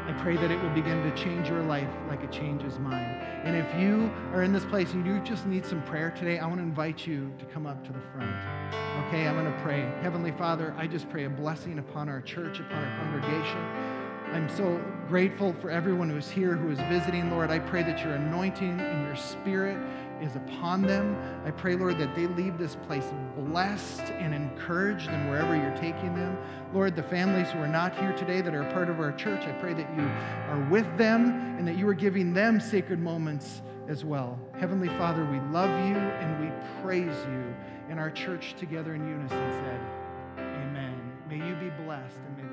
I 0.07 0.13
pray 0.21 0.35
that 0.37 0.51
it 0.51 0.61
will 0.61 0.69
begin 0.69 1.01
to 1.01 1.15
change 1.15 1.49
your 1.49 1.63
life 1.63 1.89
like 2.07 2.23
it 2.23 2.31
changes 2.31 2.77
mine. 2.77 3.19
And 3.43 3.55
if 3.55 3.81
you 3.81 4.11
are 4.31 4.43
in 4.43 4.53
this 4.53 4.63
place 4.65 4.93
and 4.93 5.03
you 5.03 5.19
just 5.21 5.47
need 5.47 5.65
some 5.65 5.81
prayer 5.83 6.11
today, 6.11 6.37
I 6.37 6.45
want 6.45 6.59
to 6.59 6.63
invite 6.63 7.07
you 7.07 7.33
to 7.39 7.45
come 7.45 7.65
up 7.65 7.83
to 7.87 7.91
the 7.91 7.99
front. 8.13 8.35
Okay, 9.07 9.27
I'm 9.27 9.33
going 9.33 9.51
to 9.51 9.59
pray. 9.63 9.81
Heavenly 10.01 10.31
Father, 10.33 10.75
I 10.77 10.85
just 10.85 11.09
pray 11.09 11.23
a 11.23 11.29
blessing 11.29 11.79
upon 11.79 12.09
our 12.09 12.21
church, 12.21 12.59
upon 12.59 12.83
our 12.83 12.97
congregation. 12.99 14.05
I'm 14.31 14.49
so 14.49 14.79
grateful 15.07 15.53
for 15.61 15.71
everyone 15.71 16.09
who 16.09 16.17
is 16.17 16.29
here, 16.29 16.55
who 16.55 16.69
is 16.69 16.79
visiting. 16.81 17.31
Lord, 17.31 17.49
I 17.49 17.57
pray 17.57 17.81
that 17.81 18.03
your 18.03 18.13
anointing 18.13 18.79
and 18.79 19.07
your 19.07 19.15
spirit 19.15 19.77
is 20.21 20.35
upon 20.35 20.81
them. 20.81 21.17
I 21.45 21.51
pray, 21.51 21.75
Lord, 21.75 21.97
that 21.99 22.15
they 22.15 22.27
leave 22.27 22.57
this 22.57 22.75
place 22.87 23.05
blessed 23.37 24.01
and 24.01 24.33
encouraged 24.33 25.09
in 25.09 25.29
wherever 25.29 25.55
you're 25.55 25.75
taking 25.77 26.15
them. 26.15 26.37
Lord, 26.73 26.95
the 26.95 27.03
families 27.03 27.49
who 27.49 27.59
are 27.59 27.67
not 27.67 27.97
here 27.97 28.13
today 28.13 28.41
that 28.41 28.53
are 28.53 28.69
part 28.71 28.89
of 28.89 28.99
our 28.99 29.11
church, 29.11 29.43
I 29.45 29.51
pray 29.53 29.73
that 29.73 29.89
you 29.95 30.03
are 30.49 30.67
with 30.69 30.97
them 30.97 31.57
and 31.57 31.67
that 31.67 31.77
you 31.77 31.87
are 31.87 31.93
giving 31.93 32.33
them 32.33 32.59
sacred 32.59 32.99
moments 32.99 33.61
as 33.87 34.03
well. 34.03 34.39
Heavenly 34.59 34.89
Father, 34.89 35.25
we 35.25 35.39
love 35.51 35.69
you 35.87 35.95
and 35.95 36.43
we 36.43 36.51
praise 36.81 37.15
you. 37.27 37.55
And 37.89 37.99
our 37.99 38.09
church 38.09 38.55
together 38.57 38.95
in 38.95 39.07
unison 39.07 39.51
said, 39.51 39.79
Amen. 40.39 41.13
May 41.29 41.37
you 41.37 41.55
be 41.55 41.69
blessed 41.83 42.17
and 42.27 42.37
may 42.37 42.44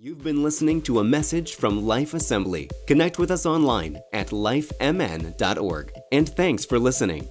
You've 0.00 0.22
been 0.22 0.44
listening 0.44 0.80
to 0.82 1.00
a 1.00 1.04
message 1.04 1.56
from 1.56 1.84
Life 1.84 2.14
Assembly. 2.14 2.70
Connect 2.86 3.18
with 3.18 3.32
us 3.32 3.44
online 3.44 3.98
at 4.12 4.28
lifemn.org. 4.28 5.92
And 6.12 6.28
thanks 6.28 6.64
for 6.64 6.78
listening. 6.78 7.28